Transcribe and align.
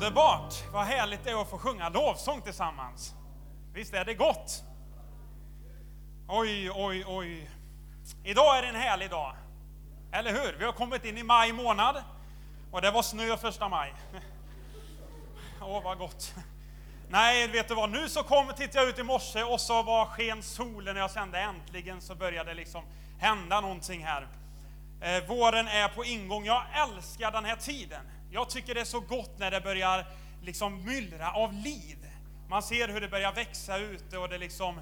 Underbart! 0.00 0.54
Vad 0.72 0.84
härligt 0.84 1.24
det 1.24 1.30
är 1.30 1.42
att 1.42 1.50
få 1.50 1.58
sjunga 1.58 1.88
lovsång 1.88 2.42
tillsammans. 2.42 3.14
Visst 3.72 3.94
är 3.94 4.04
det 4.04 4.14
gott? 4.14 4.62
Oj, 6.28 6.70
oj, 6.70 7.04
oj. 7.06 7.50
Idag 8.24 8.58
är 8.58 8.62
det 8.62 8.68
en 8.68 8.74
härlig 8.74 9.10
dag. 9.10 9.34
Eller 10.12 10.32
hur? 10.32 10.56
Vi 10.58 10.64
har 10.64 10.72
kommit 10.72 11.04
in 11.04 11.18
i 11.18 11.22
maj 11.22 11.52
månad 11.52 12.02
och 12.70 12.82
det 12.82 12.90
var 12.90 13.02
snö 13.02 13.36
första 13.36 13.68
maj. 13.68 13.94
Åh, 15.60 15.82
vad 15.82 15.98
gott. 15.98 16.34
Nej, 17.08 17.48
vet 17.48 17.68
du 17.68 17.74
vad? 17.74 17.90
Nu 17.90 18.08
så 18.08 18.22
kom, 18.22 18.46
tittade 18.56 18.78
jag 18.78 18.88
ut 18.88 18.98
i 18.98 19.02
morse 19.02 19.42
och 19.42 19.60
så 19.60 19.82
var 19.82 20.06
sken 20.06 20.42
solen 20.42 20.96
och 20.96 21.02
jag 21.02 21.12
kände 21.12 21.40
äntligen 21.40 22.00
så 22.00 22.14
började 22.14 22.50
det 22.50 22.54
liksom 22.54 22.84
hända 23.18 23.60
någonting 23.60 24.04
här. 24.04 24.28
Eh, 25.00 25.28
våren 25.28 25.68
är 25.68 25.88
på 25.88 26.04
ingång. 26.04 26.44
Jag 26.44 26.62
älskar 26.88 27.32
den 27.32 27.44
här 27.44 27.56
tiden. 27.56 28.02
Jag 28.32 28.50
tycker 28.50 28.74
det 28.74 28.80
är 28.80 28.84
så 28.84 29.00
gott 29.00 29.38
när 29.38 29.50
det 29.50 29.60
börjar 29.60 30.06
liksom 30.42 30.84
myllra 30.84 31.32
av 31.32 31.52
liv. 31.52 31.98
Man 32.48 32.62
ser 32.62 32.88
hur 32.88 33.00
det 33.00 33.08
börjar 33.08 33.32
växa 33.32 33.78
ute 33.78 34.18
och 34.18 34.28
det 34.28 34.38
liksom, 34.38 34.80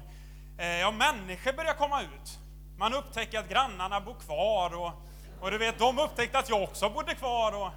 eh, 0.57 0.79
ja, 0.79 0.91
människor 0.91 1.53
börjar 1.53 1.73
komma 1.73 2.01
ut. 2.01 2.39
Man 2.77 2.93
upptäcker 2.93 3.39
att 3.39 3.49
grannarna 3.49 4.01
bor 4.01 4.13
kvar 4.13 4.75
och, 4.75 4.91
och 5.41 5.51
du 5.51 5.57
vet, 5.57 5.79
de 5.79 5.99
upptäckte 5.99 6.39
att 6.39 6.49
jag 6.49 6.63
också 6.63 6.89
bodde 6.89 7.15
kvar. 7.15 7.51
Och, 7.51 7.71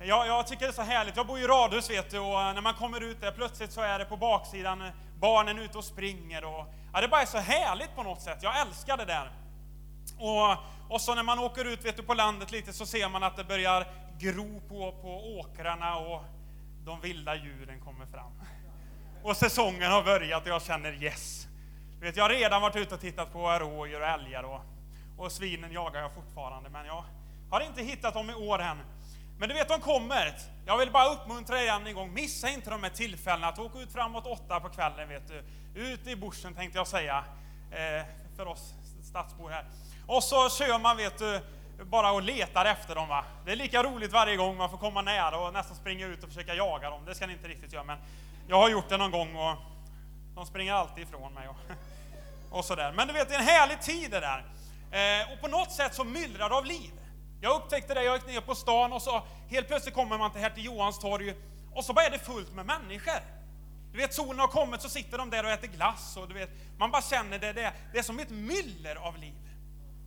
jag, 0.00 0.26
jag 0.26 0.46
tycker 0.46 0.60
det 0.66 0.70
är 0.70 0.72
så 0.72 0.82
härligt. 0.82 1.16
Jag 1.16 1.26
bor 1.26 1.38
i 1.38 1.46
radhus 1.46 1.90
vet 1.90 2.10
du 2.10 2.18
och 2.18 2.34
när 2.34 2.60
man 2.60 2.74
kommer 2.74 3.00
ut 3.00 3.20
där 3.20 3.32
plötsligt 3.32 3.72
så 3.72 3.80
är 3.80 3.98
det 3.98 4.04
på 4.04 4.16
baksidan 4.16 4.82
eh, 4.82 4.92
barnen 5.20 5.58
ute 5.58 5.78
och 5.78 5.84
springer 5.84 6.44
och 6.44 6.66
ja, 6.92 7.00
det 7.00 7.08
bara 7.08 7.22
är 7.22 7.26
så 7.26 7.38
härligt 7.38 7.96
på 7.96 8.02
något 8.02 8.22
sätt. 8.22 8.38
Jag 8.42 8.60
älskar 8.60 8.96
det 8.96 9.04
där. 9.04 9.30
Och, 10.18 10.56
och 10.94 11.00
så 11.00 11.14
när 11.14 11.22
man 11.22 11.38
åker 11.38 11.64
ut 11.64 11.84
vet 11.84 11.96
du, 11.96 12.02
på 12.02 12.14
landet 12.14 12.52
lite 12.52 12.72
så 12.72 12.86
ser 12.86 13.08
man 13.08 13.22
att 13.22 13.36
det 13.36 13.44
börjar 13.44 13.86
gro 14.22 14.60
på, 14.68 14.92
på 15.02 15.38
åkrarna 15.38 15.96
och 15.96 16.22
de 16.84 17.00
vilda 17.00 17.34
djuren 17.34 17.80
kommer 17.80 18.06
fram. 18.06 18.32
Och 19.22 19.36
säsongen 19.36 19.92
har 19.92 20.02
börjat 20.02 20.42
och 20.42 20.48
jag 20.48 20.62
känner 20.62 21.02
yes. 21.02 21.46
Du 21.98 22.06
vet, 22.06 22.16
jag 22.16 22.24
har 22.24 22.30
redan 22.30 22.62
varit 22.62 22.76
ute 22.76 22.94
och 22.94 23.00
tittat 23.00 23.32
på 23.32 23.50
rådjur 23.50 24.00
och 24.00 24.06
älgar 24.06 24.42
och, 24.42 24.60
och 25.18 25.32
svinen 25.32 25.72
jagar 25.72 26.00
jag 26.00 26.14
fortfarande 26.14 26.70
men 26.70 26.86
jag 26.86 27.04
har 27.50 27.60
inte 27.60 27.82
hittat 27.82 28.14
dem 28.14 28.30
i 28.30 28.34
år 28.34 28.62
än. 28.62 28.78
Men 29.38 29.48
du 29.48 29.54
vet, 29.54 29.68
de 29.68 29.80
kommer. 29.80 30.34
Jag 30.66 30.78
vill 30.78 30.90
bara 30.90 31.12
uppmuntra 31.12 31.62
er 31.62 31.68
än 31.68 31.86
en 31.86 31.94
gång, 31.94 32.14
missa 32.14 32.48
inte 32.48 32.70
de 32.70 32.82
här 32.82 32.90
tillfällena 32.90 33.48
att 33.48 33.58
åka 33.58 33.78
ut 33.78 33.92
framåt 33.92 34.26
åtta 34.26 34.60
på 34.60 34.68
kvällen, 34.68 35.08
vet 35.08 35.28
du. 35.28 35.44
Ut 35.80 36.06
i 36.06 36.16
bushen 36.16 36.54
tänkte 36.54 36.78
jag 36.78 36.86
säga, 36.86 37.24
eh, 37.70 38.06
för 38.36 38.46
oss 38.46 38.74
stadsbor 39.02 39.50
här. 39.50 39.64
Och 40.06 40.24
så 40.24 40.50
kör 40.50 40.78
man, 40.78 40.96
vet 40.96 41.18
du, 41.18 41.40
bara 41.84 42.12
och 42.12 42.22
letar 42.22 42.64
efter 42.64 42.94
dem. 42.94 43.08
Va? 43.08 43.24
Det 43.44 43.52
är 43.52 43.56
lika 43.56 43.82
roligt 43.82 44.12
varje 44.12 44.36
gång 44.36 44.56
man 44.56 44.70
får 44.70 44.78
komma 44.78 45.02
nära 45.02 45.38
och 45.38 45.52
nästan 45.52 45.76
springa 45.76 46.06
ut 46.06 46.22
och 46.22 46.28
försöka 46.28 46.54
jaga 46.54 46.90
dem. 46.90 47.04
Det 47.06 47.14
ska 47.14 47.26
ni 47.26 47.32
inte 47.32 47.48
riktigt 47.48 47.72
göra, 47.72 47.84
men 47.84 47.98
jag 48.48 48.56
har 48.56 48.68
gjort 48.68 48.88
det 48.88 48.96
någon 48.96 49.10
gång 49.10 49.36
och 49.36 49.56
de 50.34 50.46
springer 50.46 50.72
alltid 50.72 51.04
ifrån 51.04 51.34
mig. 51.34 51.48
Och, 51.48 51.56
och 52.58 52.64
sådär. 52.64 52.92
Men 52.92 53.06
du 53.06 53.12
vet, 53.12 53.28
det 53.28 53.34
är 53.34 53.38
en 53.38 53.46
härlig 53.46 53.80
tid 53.80 54.10
det 54.10 54.20
där. 54.20 54.44
Eh, 54.92 55.32
och 55.32 55.40
på 55.40 55.48
något 55.48 55.72
sätt 55.72 55.94
så 55.94 56.04
myllrar 56.04 56.48
det 56.48 56.56
av 56.56 56.64
liv. 56.64 56.90
Jag 57.40 57.56
upptäckte 57.56 57.94
det, 57.94 58.02
jag 58.02 58.16
gick 58.16 58.26
ner 58.26 58.40
på 58.40 58.54
stan 58.54 58.92
och 58.92 59.02
så 59.02 59.22
helt 59.48 59.68
plötsligt 59.68 59.94
kommer 59.94 60.18
man 60.18 60.32
till 60.32 60.40
här 60.40 60.50
till 60.50 60.64
Johans 60.64 60.98
torg 60.98 61.34
och 61.74 61.84
så 61.84 61.92
bara 61.92 62.06
är 62.06 62.10
det 62.10 62.18
fullt 62.18 62.54
med 62.54 62.66
människor. 62.66 63.20
Du 63.92 63.98
vet, 63.98 64.14
solen 64.14 64.40
har 64.40 64.48
kommit 64.48 64.82
så 64.82 64.88
sitter 64.88 65.18
de 65.18 65.30
där 65.30 65.44
och 65.44 65.50
äter 65.50 65.68
glass 65.68 66.16
och 66.16 66.28
du 66.28 66.34
vet, 66.34 66.50
man 66.78 66.90
bara 66.90 67.02
känner 67.02 67.38
det, 67.38 67.52
det, 67.52 67.72
det 67.92 67.98
är 67.98 68.02
som 68.02 68.18
ett 68.18 68.30
myller 68.30 68.96
av 68.96 69.18
liv. 69.18 69.34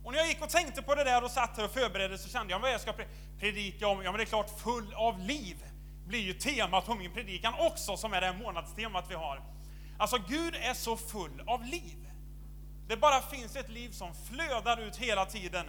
Och 0.06 0.12
när 0.12 0.18
jag 0.18 0.28
gick 0.28 0.42
och 0.42 0.50
tänkte 0.50 0.82
på 0.82 0.94
det 0.94 1.04
där 1.04 1.24
och 1.24 1.30
satt 1.30 1.56
här 1.56 1.64
och 1.64 1.70
förberedde 1.70 2.18
så 2.18 2.28
kände 2.28 2.52
jag, 2.52 2.60
vad 2.60 2.72
jag 2.72 2.80
ska 2.80 2.92
predika 3.40 3.88
om? 3.88 4.02
Ja, 4.02 4.12
men 4.12 4.18
det 4.18 4.24
är 4.24 4.26
klart, 4.26 4.60
full 4.60 4.94
av 4.94 5.20
liv 5.20 5.56
blir 6.06 6.20
ju 6.20 6.32
temat 6.32 6.86
på 6.86 6.94
min 6.94 7.12
predikan 7.12 7.54
också, 7.58 7.96
som 7.96 8.12
är 8.12 8.20
det 8.20 8.26
här 8.26 8.34
månadstemat 8.34 9.04
vi 9.08 9.14
har. 9.14 9.42
Alltså, 9.98 10.18
Gud 10.28 10.54
är 10.54 10.74
så 10.74 10.96
full 10.96 11.42
av 11.46 11.64
liv. 11.64 12.10
Det 12.88 12.96
bara 12.96 13.22
finns 13.22 13.56
ett 13.56 13.68
liv 13.68 13.90
som 13.90 14.14
flödar 14.14 14.80
ut 14.80 14.96
hela 14.96 15.24
tiden. 15.24 15.66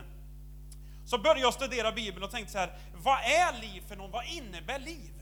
Så 1.05 1.17
började 1.17 1.39
jag 1.39 1.53
studera 1.53 1.91
Bibeln 1.91 2.23
och 2.23 2.31
tänkte 2.31 2.51
så 2.51 2.57
här, 2.57 2.77
vad 2.95 3.19
är 3.19 3.61
liv 3.61 3.83
för 3.87 3.95
någon? 3.95 4.11
Vad 4.11 4.25
innebär 4.25 4.79
liv? 4.79 5.21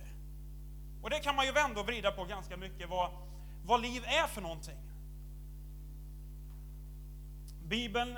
Och 1.01 1.09
det 1.09 1.19
kan 1.19 1.35
man 1.35 1.45
ju 1.45 1.51
vända 1.51 1.79
och 1.79 1.87
vrida 1.87 2.11
på 2.11 2.25
ganska 2.25 2.57
mycket, 2.57 2.89
vad, 2.89 3.11
vad 3.65 3.81
liv 3.81 4.03
är 4.05 4.27
för 4.27 4.41
någonting. 4.41 4.77
Bibeln 7.63 8.17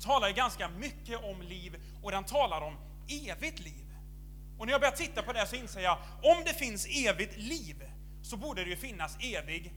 talar 0.00 0.28
ju 0.28 0.34
ganska 0.34 0.68
mycket 0.68 1.24
om 1.24 1.42
liv 1.42 1.76
och 2.02 2.10
den 2.10 2.24
talar 2.24 2.60
om 2.60 2.76
evigt 3.08 3.60
liv. 3.60 3.86
Och 4.58 4.66
när 4.66 4.72
jag 4.72 4.80
börjar 4.80 4.96
titta 4.96 5.22
på 5.22 5.32
det 5.32 5.46
så 5.46 5.56
inser 5.56 5.80
jag, 5.80 5.98
om 6.22 6.44
det 6.44 6.54
finns 6.54 6.86
evigt 6.86 7.36
liv 7.36 7.82
så 8.22 8.36
borde 8.36 8.64
det 8.64 8.70
ju 8.70 8.76
finnas 8.76 9.16
evig 9.20 9.72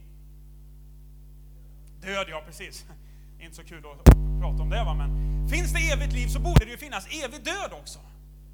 död, 2.01 2.27
ja 2.29 2.43
precis. 2.45 2.85
Inte 3.39 3.55
så 3.55 3.63
kul 3.63 3.77
att 3.85 4.03
prata 4.41 4.63
om 4.63 4.69
det 4.69 4.83
va, 4.83 4.93
men 4.93 5.49
finns 5.49 5.73
det 5.73 5.91
evigt 5.91 6.13
liv 6.13 6.27
så 6.27 6.39
borde 6.39 6.65
det 6.65 6.71
ju 6.71 6.77
finnas 6.77 7.07
evig 7.07 7.43
död 7.43 7.73
också. 7.73 7.99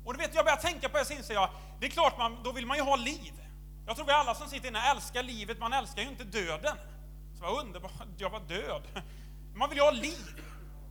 Och 0.06 0.14
du 0.14 0.20
vet, 0.20 0.36
jag 0.36 0.46
börjar 0.46 0.58
tänka 0.58 0.90
på 0.90 0.98
det 0.98 1.06
så 1.06 1.14
inser 1.14 1.34
jag, 1.34 1.50
det 1.80 1.86
är 1.86 1.90
klart, 1.90 2.18
man, 2.18 2.44
då 2.44 2.52
vill 2.52 2.66
man 2.66 2.78
ju 2.78 2.84
ha 2.84 2.96
liv. 2.96 3.34
Jag 3.88 3.96
tror 3.96 4.06
vi 4.06 4.12
alla 4.12 4.36
som 4.36 4.50
sitter 4.50 4.68
inne 4.68 4.92
älskar 4.92 5.24
livet, 5.24 5.60
man 5.60 5.74
älskar 5.74 6.02
ju 6.02 6.08
inte 6.08 6.24
döden. 6.24 6.78
Så 7.34 7.42
vad 7.42 7.66
underbart, 7.66 7.92
jag 8.18 8.30
var 8.30 8.40
död. 8.40 8.82
Man 9.56 9.70
vill 9.70 9.78
ju 9.78 9.84
ha 9.84 9.92
liv. 9.92 10.45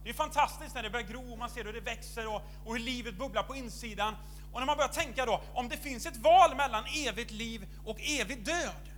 Det 0.05 0.11
är 0.11 0.15
fantastiskt 0.15 0.75
när 0.75 0.83
det 0.83 0.91
börjar 0.91 1.07
gro, 1.07 1.37
man 1.37 1.51
ser 1.51 1.65
hur 1.65 1.73
det 1.73 1.81
växer 1.81 2.27
och, 2.27 2.43
och 2.65 2.73
hur 2.73 2.79
livet 2.79 3.15
bubblar 3.15 3.43
på 3.43 3.57
insidan. 3.57 4.15
Och 4.53 4.61
när 4.61 4.67
man 4.67 4.77
börjar 4.77 4.89
tänka 4.89 5.27
då, 5.27 5.43
om 5.55 5.69
det 5.69 5.77
finns 5.77 6.07
ett 6.07 6.17
val 6.17 6.57
mellan 6.57 6.85
evigt 7.07 7.31
liv 7.31 7.67
och 7.85 8.01
evig 8.01 8.45
död, 8.45 8.91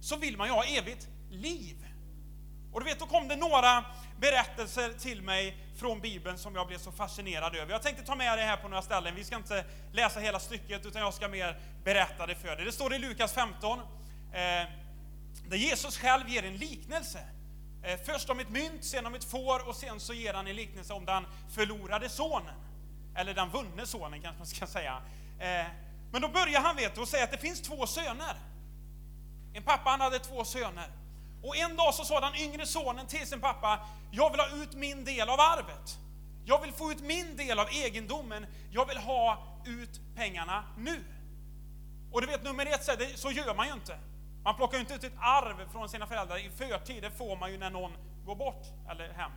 så 0.00 0.16
vill 0.16 0.36
man 0.36 0.46
ju 0.46 0.52
ha 0.52 0.64
evigt 0.64 1.08
liv. 1.30 1.86
Och 2.72 2.80
du 2.80 2.86
vet, 2.86 2.98
då 2.98 3.06
kom 3.06 3.28
det 3.28 3.36
några 3.36 3.84
berättelser 4.20 4.92
till 4.92 5.22
mig 5.22 5.56
från 5.76 6.00
Bibeln 6.00 6.38
som 6.38 6.54
jag 6.54 6.66
blev 6.66 6.78
så 6.78 6.92
fascinerad 6.92 7.56
över. 7.56 7.72
Jag 7.72 7.82
tänkte 7.82 8.02
ta 8.02 8.14
med 8.14 8.38
det 8.38 8.44
här 8.44 8.56
på 8.56 8.68
några 8.68 8.82
ställen. 8.82 9.14
Vi 9.14 9.24
ska 9.24 9.36
inte 9.36 9.64
läsa 9.92 10.20
hela 10.20 10.40
stycket, 10.40 10.86
utan 10.86 11.02
jag 11.02 11.14
ska 11.14 11.28
mer 11.28 11.60
berätta 11.84 12.26
det 12.26 12.34
för 12.34 12.56
dig. 12.56 12.64
Det 12.64 12.72
står 12.72 12.94
i 12.94 12.98
Lukas 12.98 13.32
15, 13.32 13.78
eh, 13.78 13.84
där 15.48 15.56
Jesus 15.56 15.98
själv 15.98 16.28
ger 16.28 16.42
en 16.42 16.56
liknelse 16.56 17.18
Eh, 17.82 17.98
först 18.04 18.30
om 18.30 18.40
ett 18.40 18.50
mynt, 18.50 18.84
sen 18.84 19.06
om 19.06 19.14
ett 19.14 19.24
får 19.24 19.68
och 19.68 19.76
sen 19.76 20.00
så 20.00 20.14
ger 20.14 20.34
han 20.34 20.46
en 20.46 20.56
liknelse 20.56 20.92
om 20.92 21.04
den 21.04 21.26
förlorade 21.54 22.08
sonen. 22.08 22.54
Eller 23.14 23.34
den 23.34 23.50
vunne 23.50 23.86
sonen 23.86 24.22
kanske 24.22 24.38
man 24.38 24.46
ska 24.46 24.66
säga. 24.66 25.02
Eh, 25.38 25.66
men 26.12 26.22
då 26.22 26.28
börjar 26.28 26.60
han 26.60 26.76
vet 26.76 26.94
du, 26.94 27.00
och 27.00 27.08
säger 27.08 27.24
att 27.24 27.30
det 27.30 27.38
finns 27.38 27.62
två 27.62 27.86
söner. 27.86 28.36
En 29.52 29.62
pappa 29.62 29.90
han 29.90 30.00
hade 30.00 30.18
två 30.18 30.44
söner. 30.44 30.88
Och 31.42 31.56
en 31.56 31.76
dag 31.76 31.94
så 31.94 32.04
sa 32.04 32.20
den 32.20 32.34
yngre 32.34 32.66
sonen 32.66 33.06
till 33.06 33.26
sin 33.26 33.40
pappa, 33.40 33.88
jag 34.10 34.30
vill 34.30 34.40
ha 34.40 34.48
ut 34.48 34.74
min 34.74 35.04
del 35.04 35.28
av 35.28 35.40
arvet. 35.40 35.98
Jag 36.44 36.60
vill 36.60 36.72
få 36.72 36.92
ut 36.92 37.00
min 37.00 37.36
del 37.36 37.58
av 37.58 37.68
egendomen. 37.68 38.46
Jag 38.70 38.86
vill 38.86 38.96
ha 38.96 39.46
ut 39.64 40.00
pengarna 40.16 40.64
nu. 40.78 41.04
Och 42.12 42.20
du 42.20 42.26
vet 42.26 42.42
nummer 42.42 42.66
ett, 42.66 43.18
så 43.18 43.30
gör 43.30 43.54
man 43.54 43.66
ju 43.66 43.72
inte. 43.72 43.98
Man 44.50 44.56
plockar 44.56 44.76
ju 44.76 44.80
inte 44.80 44.94
ut 44.94 45.04
ett 45.04 45.18
arv 45.20 45.72
från 45.72 45.88
sina 45.88 46.06
föräldrar 46.06 46.36
i 46.38 46.50
förtid, 46.50 47.02
det 47.02 47.10
får 47.10 47.36
man 47.36 47.52
ju 47.52 47.58
när 47.58 47.70
någon 47.70 47.92
går 48.26 48.36
bort, 48.36 48.66
eller 48.90 49.12
hem. 49.12 49.32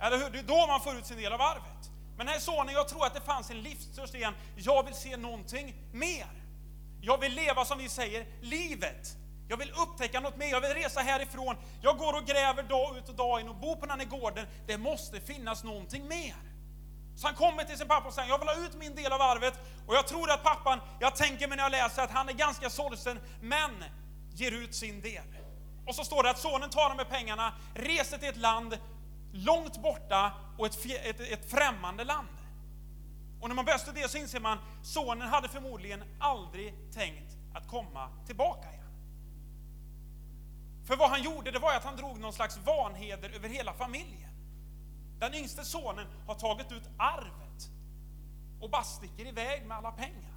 Eller 0.00 0.16
hur? 0.16 0.30
Det 0.30 0.38
är 0.38 0.42
då 0.42 0.66
man 0.66 0.80
får 0.80 0.96
ut 0.96 1.06
sin 1.06 1.16
del 1.16 1.32
av 1.32 1.40
arvet. 1.40 1.90
Men 2.16 2.28
här 2.28 2.38
sonen, 2.38 2.74
jag 2.74 2.88
tror 2.88 3.06
att 3.06 3.14
det 3.14 3.20
fanns 3.20 3.50
en 3.50 3.62
livstörst 3.62 4.14
igen. 4.14 4.34
Jag 4.56 4.82
vill 4.82 4.94
se 4.94 5.16
någonting 5.16 5.74
mer. 5.92 6.26
Jag 7.00 7.18
vill 7.18 7.34
leva 7.34 7.64
som 7.64 7.78
vi 7.78 7.88
säger, 7.88 8.26
livet. 8.40 9.16
Jag 9.48 9.56
vill 9.56 9.70
upptäcka 9.70 10.20
något 10.20 10.36
mer, 10.36 10.46
jag 10.46 10.60
vill 10.60 10.74
resa 10.74 11.00
härifrån. 11.00 11.56
Jag 11.82 11.98
går 11.98 12.16
och 12.16 12.24
gräver 12.26 12.62
dag 12.62 12.96
ut 12.96 13.08
och 13.08 13.14
dag 13.14 13.40
in 13.40 13.48
och 13.48 13.56
bor 13.56 13.76
på 13.76 13.86
den 13.86 14.00
här 14.00 14.06
gården. 14.06 14.46
Det 14.66 14.78
måste 14.78 15.20
finnas 15.20 15.64
någonting 15.64 16.08
mer. 16.08 16.36
Så 17.16 17.26
han 17.26 17.36
kommer 17.36 17.64
till 17.64 17.78
sin 17.78 17.88
pappa 17.88 18.08
och 18.08 18.14
säger, 18.14 18.28
jag 18.28 18.38
vill 18.38 18.48
ha 18.48 18.54
ut 18.54 18.74
min 18.74 18.94
del 18.94 19.12
av 19.12 19.22
arvet. 19.22 19.54
Och 19.86 19.94
jag 19.94 20.06
tror 20.06 20.30
att 20.30 20.42
pappan, 20.42 20.80
jag 21.00 21.16
tänker 21.16 21.48
mig 21.48 21.56
när 21.56 21.64
jag 21.64 21.72
läser 21.72 22.02
att 22.02 22.10
han 22.10 22.28
är 22.28 22.32
ganska 22.32 22.70
sorgsen, 22.70 23.20
men 23.40 23.84
ger 24.36 24.52
ut 24.52 24.74
sin 24.74 25.00
del. 25.00 25.24
Och 25.86 25.94
så 25.94 26.04
står 26.04 26.22
det 26.22 26.30
att 26.30 26.38
sonen 26.38 26.70
tar 26.70 26.88
de 26.88 26.98
här 26.98 27.04
pengarna, 27.04 27.52
reser 27.74 28.18
till 28.18 28.28
ett 28.28 28.36
land 28.36 28.78
långt 29.32 29.82
borta 29.82 30.32
och 30.58 30.66
ett, 30.66 30.86
ett, 30.86 31.20
ett 31.20 31.50
främmande 31.50 32.04
land. 32.04 32.28
Och 33.40 33.48
när 33.48 33.54
man 33.54 33.64
börjar 33.64 33.78
studera 33.78 34.08
så 34.08 34.18
inser 34.18 34.40
man 34.40 34.58
att 34.58 34.86
sonen 34.86 35.28
hade 35.28 35.48
förmodligen 35.48 36.04
aldrig 36.18 36.74
tänkt 36.92 37.36
att 37.54 37.68
komma 37.68 38.08
tillbaka 38.26 38.72
igen. 38.72 38.82
För 40.86 40.96
vad 40.96 41.10
han 41.10 41.22
gjorde 41.22 41.50
det 41.50 41.58
var 41.58 41.74
att 41.74 41.84
han 41.84 41.96
drog 41.96 42.18
någon 42.18 42.32
slags 42.32 42.58
vanheder 42.58 43.30
över 43.30 43.48
hela 43.48 43.72
familjen. 43.72 44.30
Den 45.18 45.34
yngste 45.34 45.64
sonen 45.64 46.06
har 46.26 46.34
tagit 46.34 46.72
ut 46.72 46.88
arvet 46.98 47.70
och 48.60 48.70
bara 48.70 48.82
sticker 48.82 49.26
iväg 49.26 49.66
med 49.66 49.76
alla 49.76 49.92
pengar. 49.92 50.34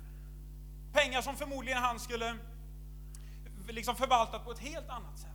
Pengar 0.93 1.21
som 1.21 1.35
förmodligen 1.35 1.81
han 1.81 1.99
skulle 1.99 2.37
liksom 3.73 3.95
förvaltat 3.95 4.45
på 4.45 4.51
ett 4.51 4.59
helt 4.59 4.89
annat 4.89 5.19
sätt. 5.19 5.29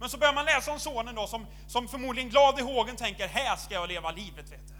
Men 0.00 0.08
så 0.08 0.18
börjar 0.18 0.34
man 0.34 0.44
läsa 0.44 0.72
om 0.72 0.80
sonen 0.80 1.14
då 1.14 1.26
som, 1.26 1.46
som 1.66 1.88
förmodligen 1.88 2.30
glad 2.30 2.58
i 2.58 2.62
hågen 2.62 2.96
tänker, 2.96 3.28
här 3.28 3.56
ska 3.56 3.74
jag 3.74 3.88
leva 3.88 4.10
livet 4.10 4.52
vet 4.52 4.68
du. 4.68 4.74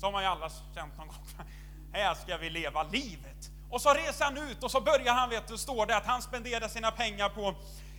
Så 0.00 0.06
har 0.06 0.12
man 0.12 0.22
ju 0.22 0.28
alla 0.28 0.50
känt 0.74 0.98
någon 0.98 1.08
gång. 1.08 1.26
Här 1.92 2.14
ska 2.14 2.36
vi 2.36 2.50
leva 2.50 2.82
livet. 2.82 3.50
Och 3.70 3.80
så 3.80 3.94
reser 3.94 4.24
han 4.24 4.36
ut 4.36 4.62
och 4.62 4.70
så 4.70 4.80
börjar 4.80 5.14
han, 5.14 5.30
vet 5.30 5.48
du, 5.48 5.58
står 5.58 5.86
det 5.86 5.96
att 5.96 6.06
han 6.06 6.22
spenderar 6.22 6.68
sina 6.68 6.90
pengar 6.90 7.28
på, 7.28 7.54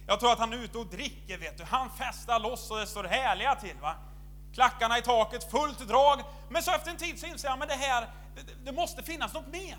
jag 0.07 0.19
tror 0.19 0.31
att 0.31 0.39
han 0.39 0.53
är 0.53 0.57
ute 0.57 0.77
och 0.77 0.87
dricker, 0.87 1.37
vet 1.37 1.57
du. 1.57 1.63
Han 1.63 1.89
festar 1.89 2.39
loss 2.39 2.71
och 2.71 2.77
det 2.77 2.87
står 2.87 3.03
härliga 3.03 3.55
till 3.55 3.75
va. 3.81 3.95
Klackarna 4.53 4.97
i 4.97 5.01
taket, 5.01 5.51
fullt 5.51 5.79
drag. 5.79 6.19
Men 6.49 6.63
så 6.63 6.71
efter 6.71 6.91
en 6.91 6.97
tid 6.97 7.19
så 7.19 7.25
inser 7.25 7.49
han, 7.49 7.59
men 7.59 7.67
det 7.67 7.73
här, 7.73 8.07
det, 8.35 8.65
det 8.65 8.71
måste 8.71 9.03
finnas 9.03 9.33
något 9.33 9.47
mer. 9.47 9.77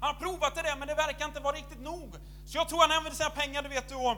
Han 0.00 0.14
har 0.14 0.20
provat 0.20 0.54
det 0.54 0.62
där 0.62 0.76
men 0.76 0.88
det 0.88 0.94
verkar 0.94 1.24
inte 1.24 1.40
vara 1.40 1.56
riktigt 1.56 1.80
nog. 1.80 2.16
Så 2.46 2.58
jag 2.58 2.68
tror 2.68 2.80
han 2.80 2.92
använder 2.92 3.16
sina 3.16 3.30
pengar, 3.30 3.62
du 3.62 3.68
vet, 3.68 3.90
och 3.90 4.16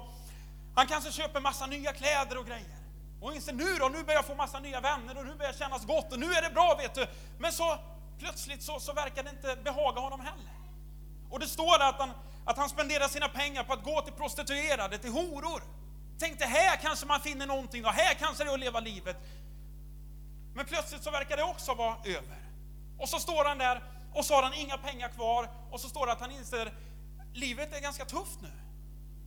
han 0.75 0.87
kanske 0.87 1.13
köper 1.13 1.41
massa 1.41 1.67
nya 1.67 1.93
kläder 1.93 2.39
och 2.39 2.47
grejer. 2.47 2.77
Och 3.21 3.35
inser 3.35 3.53
nu 3.53 3.75
då, 3.79 3.89
nu 3.89 4.03
börjar 4.03 4.19
jag 4.19 4.25
få 4.25 4.35
massa 4.35 4.61
nya 4.61 4.81
vänner 4.81 5.19
och 5.19 5.27
nu 5.27 5.35
börjar 5.35 5.53
det 5.53 5.59
kännas 5.59 5.87
gott 5.87 6.13
och 6.13 6.19
nu 6.19 6.33
är 6.33 6.43
det 6.43 6.51
bra 6.55 6.75
vet 6.79 6.95
du. 6.95 7.07
Men 7.39 7.53
så 7.53 7.79
plötsligt 8.19 8.63
så, 8.63 8.81
så 8.81 8.93
verkar 8.93 9.23
det 9.23 9.31
inte 9.31 9.57
behaga 9.65 10.01
honom 10.01 10.21
heller. 10.21 10.53
Och 11.31 11.41
det 11.41 11.47
står 11.47 11.83
att 11.83 11.99
han, 11.99 12.11
att 12.45 12.57
han 12.57 12.69
spenderar 12.69 13.09
sina 13.09 13.29
pengar 13.29 13.65
på 13.65 13.73
att 13.73 13.85
gå 13.85 14.01
till 14.01 14.13
prostituerade, 14.13 14.99
till 14.99 15.11
horor. 15.11 15.63
Tänkte 16.19 16.45
här 16.45 16.77
kanske 16.77 17.07
man 17.07 17.21
finner 17.21 17.47
någonting 17.47 17.83
då, 17.83 17.89
här 17.89 18.15
kanske 18.15 18.45
det 18.45 18.51
är 18.51 18.55
att 18.55 18.61
leva 18.61 18.81
livet. 18.81 19.17
Men 20.55 20.65
plötsligt 20.65 21.03
så 21.03 21.11
verkar 21.11 21.37
det 21.37 21.43
också 21.43 21.75
vara 21.75 21.97
över. 22.05 22.39
Och 22.99 23.09
så 23.09 23.19
står 23.19 23.45
han 23.45 23.59
där 23.59 23.83
och 24.15 24.25
så 24.25 24.35
har 24.35 24.43
han 24.43 24.55
inga 24.55 24.79
pengar 24.79 25.09
kvar 25.09 25.49
och 25.71 25.81
så 25.81 25.89
står 25.89 26.07
det 26.07 26.13
att 26.13 26.21
han 26.21 26.31
inser 26.31 26.73
livet 27.37 27.77
är 27.77 27.81
ganska 27.81 28.05
tufft 28.05 28.39
nu. 28.43 28.53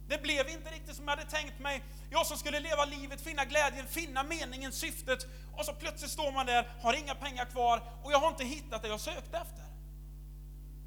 Det 0.08 0.22
blev 0.22 0.50
inte 0.50 0.70
riktigt 0.70 0.96
som 0.96 1.08
jag 1.08 1.16
hade 1.16 1.30
tänkt 1.30 1.60
mig. 1.60 1.84
Jag 2.10 2.26
som 2.26 2.38
skulle 2.38 2.60
leva 2.60 2.86
livet, 2.86 3.22
finna 3.22 3.46
glädjen, 3.46 3.88
finna 3.88 4.24
meningen, 4.24 4.72
syftet. 4.72 5.28
Och 5.56 5.66
så 5.66 5.74
plötsligt 5.74 6.12
står 6.12 6.32
man 6.32 6.46
där, 6.46 6.68
har 6.82 6.94
inga 6.94 7.16
pengar 7.16 7.46
kvar 7.46 7.82
och 8.04 8.12
jag 8.12 8.20
har 8.20 8.28
inte 8.28 8.44
hittat 8.44 8.82
det 8.82 8.88
jag 8.88 9.00
sökte 9.00 9.38
efter. 9.38 9.64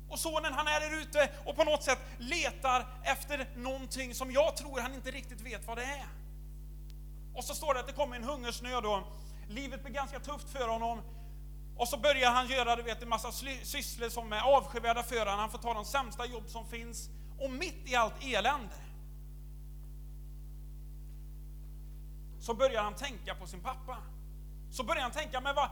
Och 0.08 0.18
sonen 0.18 0.52
han 0.52 0.66
är 0.66 0.80
där 0.80 1.00
ute 1.00 1.30
och 1.44 1.56
på 1.56 1.64
något 1.64 1.82
sätt 1.82 1.98
letar 2.18 2.86
efter 3.02 3.48
någonting 3.56 4.14
som 4.14 4.32
jag 4.32 4.56
tror 4.56 4.80
han 4.80 4.94
inte 4.94 5.10
riktigt 5.10 5.40
vet 5.40 5.66
vad 5.66 5.78
det 5.78 5.84
är. 5.84 6.06
Och 7.34 7.44
så 7.44 7.54
står 7.54 7.74
det 7.74 7.80
att 7.80 7.86
det 7.86 7.92
kommer 7.92 8.16
en 8.16 8.24
hungersnöd 8.24 8.82
då. 8.82 9.04
Livet 9.48 9.82
blir 9.82 9.94
ganska 9.94 10.20
tufft 10.20 10.50
för 10.50 10.68
honom. 10.68 11.02
Och 11.82 11.88
så 11.88 11.96
börjar 11.96 12.30
han 12.30 12.48
göra 12.48 12.76
du 12.76 12.82
vet, 12.82 13.02
en 13.02 13.08
massa 13.08 13.32
sysslor 13.62 14.08
som 14.08 14.32
är 14.32 14.40
avskyvärda 14.40 15.02
för 15.02 15.18
honom. 15.18 15.38
Han 15.38 15.50
får 15.50 15.58
ta 15.58 15.74
de 15.74 15.84
sämsta 15.84 16.26
jobb 16.26 16.48
som 16.48 16.66
finns. 16.66 17.08
Och 17.38 17.50
mitt 17.50 17.88
i 17.88 17.94
allt 17.94 18.14
elände 18.24 18.74
så 22.40 22.54
börjar 22.54 22.82
han 22.82 22.94
tänka 22.94 23.34
på 23.34 23.46
sin 23.46 23.60
pappa. 23.60 23.98
Så 24.70 24.84
börjar 24.84 25.02
han 25.02 25.10
tänka, 25.10 25.40
men 25.40 25.54
vad, 25.54 25.68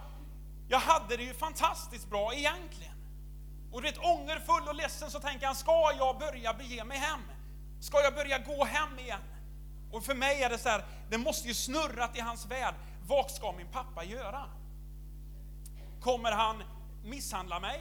jag 0.69 0.79
hade 0.79 1.17
det 1.17 1.23
ju 1.23 1.35
fantastiskt 1.35 2.11
bra 2.11 2.35
egentligen. 2.35 2.95
Och 3.73 3.83
du 3.83 3.89
vet, 3.89 3.99
ångerfull 3.99 4.69
och 4.69 4.75
ledsen 4.75 5.11
så 5.11 5.21
tänker 5.21 5.47
han, 5.47 5.57
ska 5.57 5.93
jag 5.99 6.19
börja 6.19 6.55
bege 6.55 6.85
mig 6.85 6.99
hem? 6.99 7.21
Ska 7.81 8.01
jag 8.01 8.15
börja 8.15 8.39
gå 8.39 8.65
hem 8.65 8.99
igen? 8.99 9.23
Och 9.93 10.05
för 10.05 10.15
mig 10.15 10.43
är 10.43 10.51
det 10.51 10.59
så 10.59 10.69
här, 10.69 10.85
det 11.11 11.19
måste 11.19 11.49
ju 11.49 11.55
snurrat 11.55 12.17
i 12.17 12.21
hans 12.21 12.47
värld. 12.47 12.75
Vad 13.07 13.31
ska 13.31 13.53
min 13.53 13.69
pappa 13.69 14.05
göra? 14.05 14.60
Kommer 16.01 16.33
han 16.33 16.63
misshandla 17.05 17.61
mig? 17.61 17.81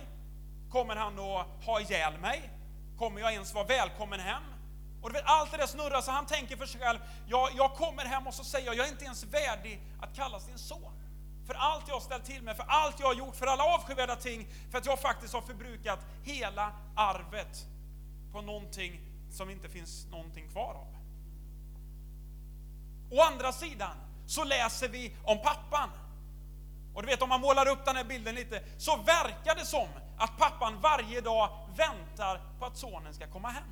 Kommer 0.69 0.95
han 0.95 1.19
att 1.19 1.48
ha 1.66 1.81
ihjäl 1.81 2.18
mig? 2.19 2.50
Kommer 2.98 3.21
jag 3.21 3.33
ens 3.33 3.54
vara 3.54 3.66
välkommen 3.66 4.19
hem? 4.19 4.44
Och 5.01 5.16
vet, 5.16 5.24
allt 5.25 5.51
det 5.51 5.57
där 5.57 5.68
snurrar 5.68 6.01
så 6.01 6.12
han 6.12 6.25
tänker 6.25 6.57
för 6.57 6.66
sig 6.66 6.81
själv, 6.81 7.00
jag, 7.27 7.50
jag 7.56 7.74
kommer 7.74 8.06
hem 8.06 8.27
och 8.27 8.33
så 8.33 8.44
säger 8.44 8.66
jag, 8.66 8.75
jag 8.75 8.88
är 8.88 8.92
inte 8.92 9.06
ens 9.06 9.24
värdig 9.24 9.81
att 10.01 10.16
kallas 10.16 10.45
din 10.45 10.57
son. 10.57 10.94
För 11.48 11.54
allt 11.54 11.88
jag 11.88 11.95
har 11.95 12.01
ställt 12.01 12.25
till 12.25 12.44
med, 12.44 12.57
för 12.57 12.66
allt 12.68 13.00
jag 13.00 13.07
har 13.07 13.13
gjort, 13.13 13.36
för 13.36 13.48
alla 13.48 13.63
avskyvärda 13.63 14.16
ting, 14.16 14.48
för 14.71 14.77
att 14.77 14.86
jag 14.86 15.00
faktiskt 15.00 15.33
har 15.33 15.42
förbrukat 15.42 16.00
hela 16.24 16.71
arvet 16.95 17.66
på 18.31 18.42
någonting 18.42 19.01
som 19.31 19.50
inte 19.50 19.69
finns 19.69 20.06
någonting 20.12 20.50
kvar 20.50 20.74
av. 20.74 20.95
Å 23.12 23.21
andra 23.21 23.51
sidan 23.51 23.98
så 24.27 24.44
läser 24.44 24.89
vi 24.89 25.16
om 25.24 25.42
pappan. 25.42 25.89
Och 26.94 27.01
du 27.01 27.07
vet 27.07 27.21
om 27.21 27.30
man 27.30 27.41
målar 27.41 27.68
upp 27.68 27.86
den 27.86 27.95
här 27.95 28.03
bilden 28.03 28.36
lite, 28.36 28.62
så 28.77 28.95
verkar 28.97 29.56
det 29.56 29.65
som 29.65 29.88
att 30.18 30.38
pappan 30.38 30.81
varje 30.81 31.21
dag 31.21 31.50
väntar 31.75 32.41
på 32.59 32.65
att 32.65 32.77
sonen 32.77 33.13
ska 33.13 33.27
komma 33.27 33.50
hem. 33.50 33.63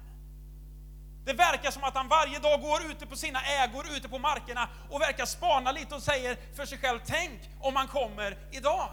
Det 1.25 1.33
verkar 1.33 1.71
som 1.71 1.83
att 1.83 1.95
han 1.95 2.07
varje 2.07 2.39
dag 2.39 2.61
går 2.61 2.85
ute 2.91 3.05
på 3.05 3.15
sina 3.15 3.41
ägor, 3.41 3.85
ute 3.97 4.09
på 4.09 4.19
markerna 4.19 4.69
och 4.89 5.01
verkar 5.01 5.25
spana 5.25 5.71
lite 5.71 5.95
och 5.95 6.03
säger 6.03 6.37
för 6.55 6.65
sig 6.65 6.77
själv, 6.77 6.99
tänk 7.05 7.41
om 7.59 7.75
han 7.75 7.87
kommer 7.87 8.37
idag. 8.51 8.89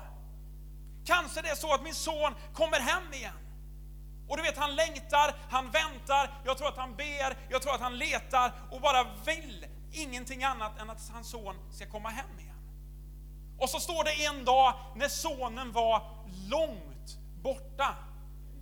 Kanske 1.07 1.43
det 1.43 1.49
är 1.49 1.55
så 1.55 1.75
att 1.75 1.83
min 1.83 1.95
son 1.95 2.35
kommer 2.55 2.81
hem 2.81 3.13
igen. 3.13 3.35
Och 4.29 4.37
du 4.37 4.43
vet, 4.43 4.57
han 4.57 4.75
längtar, 4.75 5.35
han 5.51 5.71
väntar, 5.71 6.31
jag 6.45 6.59
tror 6.59 6.69
att 6.69 6.77
han 6.77 6.97
ber, 6.97 7.37
jag 7.51 7.63
tror 7.63 7.75
att 7.75 7.81
han 7.81 7.99
letar 7.99 8.53
och 8.71 8.81
bara 8.81 9.05
vill 9.25 9.67
ingenting 9.93 10.45
annat 10.45 10.81
än 10.81 10.91
att 10.91 11.11
hans 11.13 11.31
son 11.31 11.57
ska 11.71 11.87
komma 11.87 12.09
hem 12.09 12.39
igen. 12.39 12.54
Och 13.59 13.71
så 13.71 13.81
står 13.81 14.05
det 14.05 14.25
en 14.25 14.45
dag 14.45 14.75
när 14.95 15.09
sonen 15.09 15.73
var 15.73 16.03
långt 16.49 17.19
borta, 17.43 17.95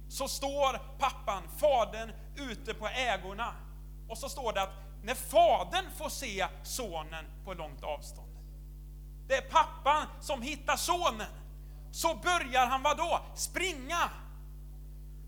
så 0.09 0.29
står 0.29 0.99
pappan, 0.99 1.43
fadern, 1.59 2.13
ute 2.37 2.75
på 2.75 2.89
ägorna. 2.89 3.55
Och 4.09 4.19
så 4.19 4.29
står 4.29 4.53
det 4.53 4.63
att 4.63 4.73
när 5.03 5.15
fadern 5.15 5.85
får 5.99 6.09
se 6.09 6.47
sonen 6.63 7.25
på 7.45 7.55
långt 7.55 7.83
avstånd, 7.83 8.29
det 9.29 9.37
är 9.37 9.43
pappan 9.51 10.07
som 10.21 10.43
hittar 10.43 10.77
sonen, 10.77 11.33
så 11.93 12.15
börjar 12.15 12.67
han 12.67 12.83
vadå? 12.83 13.21
Springa. 13.35 14.11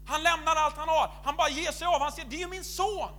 Han 0.07 0.23
lämnar 0.23 0.57
allt 0.57 0.77
han 0.77 0.89
har, 0.89 1.11
han 1.25 1.37
bara 1.37 1.49
ger 1.49 1.73
sig 1.73 1.87
av, 1.87 2.01
han 2.01 2.13
säger 2.13 2.29
det 2.29 2.37
är 2.37 2.41
ju 2.41 2.49
min 2.49 2.65
son. 2.65 3.11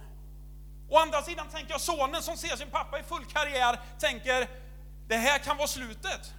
Å 0.89 0.97
andra 0.97 1.21
sidan 1.21 1.47
tänker 1.49 1.71
jag 1.71 1.81
sonen 1.81 2.21
som 2.21 2.37
ser 2.37 2.55
sin 2.55 2.69
pappa 2.69 2.99
i 2.99 3.03
full 3.03 3.25
karriär 3.25 3.79
tänker 3.99 4.49
det 5.07 5.15
här 5.15 5.39
kan 5.39 5.57
vara 5.57 5.67
slutet. 5.67 6.33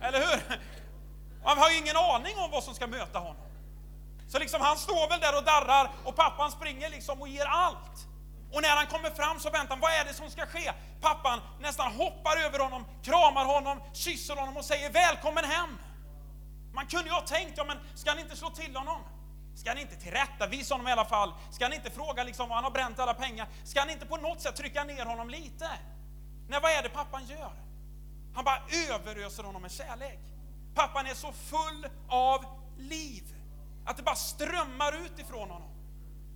Eller 0.00 0.18
hur? 0.18 0.58
Man 1.44 1.58
har 1.58 1.70
ju 1.70 1.78
ingen 1.78 1.96
aning 1.96 2.38
om 2.38 2.50
vad 2.50 2.64
som 2.64 2.74
ska 2.74 2.86
möta 2.86 3.18
honom. 3.18 3.46
Så 4.28 4.38
liksom 4.38 4.60
han 4.60 4.76
står 4.76 5.08
väl 5.08 5.20
där 5.20 5.36
och 5.36 5.44
darrar 5.44 5.90
och 6.04 6.16
pappan 6.16 6.50
springer 6.50 6.90
liksom 6.90 7.20
och 7.20 7.28
ger 7.28 7.46
allt. 7.46 8.06
Och 8.52 8.62
när 8.62 8.76
han 8.76 8.86
kommer 8.86 9.10
fram 9.10 9.40
så 9.40 9.50
väntar 9.50 9.68
han, 9.68 9.80
vad 9.80 9.92
är 9.92 10.04
det 10.04 10.14
som 10.14 10.30
ska 10.30 10.46
ske? 10.46 10.72
Pappan 11.00 11.40
nästan 11.60 11.92
hoppar 11.92 12.36
över 12.36 12.58
honom, 12.58 12.84
kramar 13.02 13.44
honom, 13.44 13.80
kysser 13.92 14.36
honom 14.36 14.56
och 14.56 14.64
säger 14.64 14.90
välkommen 14.90 15.44
hem. 15.44 15.78
Man 16.74 16.86
kunde 16.86 17.08
ju 17.08 17.14
ha 17.14 17.20
tänkt, 17.20 17.52
ja 17.56 17.64
men 17.64 17.78
ska 17.94 18.10
han 18.10 18.18
inte 18.18 18.36
slå 18.36 18.50
till 18.50 18.76
honom? 18.76 19.00
Ska 19.54 19.70
han 19.70 19.78
inte 19.78 19.96
tillrättavisa 19.96 20.74
honom 20.74 20.88
i 20.88 20.92
alla 20.92 21.04
fall? 21.04 21.32
Ska 21.50 21.64
han 21.64 21.72
inte 21.72 21.90
fråga 21.90 22.24
liksom 22.24 22.48
vad 22.48 22.56
han 22.56 22.64
har 22.64 22.70
bränt 22.70 22.98
alla 22.98 23.14
pengar? 23.14 23.48
Ska 23.64 23.80
han 23.80 23.90
inte 23.90 24.06
på 24.06 24.16
något 24.16 24.40
sätt 24.40 24.56
trycka 24.56 24.84
ner 24.84 25.04
honom 25.04 25.30
lite? 25.30 25.70
Nej, 26.48 26.60
vad 26.62 26.70
är 26.70 26.82
det 26.82 26.88
pappan 26.88 27.26
gör? 27.26 27.52
Han 28.34 28.44
bara 28.44 28.62
överöser 28.90 29.42
honom 29.42 29.62
med 29.62 29.72
kärlek. 29.72 30.20
Pappan 30.74 31.06
är 31.06 31.14
så 31.14 31.32
full 31.32 31.86
av 32.08 32.44
liv. 32.78 33.22
Att 33.84 33.96
det 33.96 34.02
bara 34.02 34.14
strömmar 34.14 34.92
ut 34.92 35.18
ifrån 35.18 35.50
honom. 35.50 35.68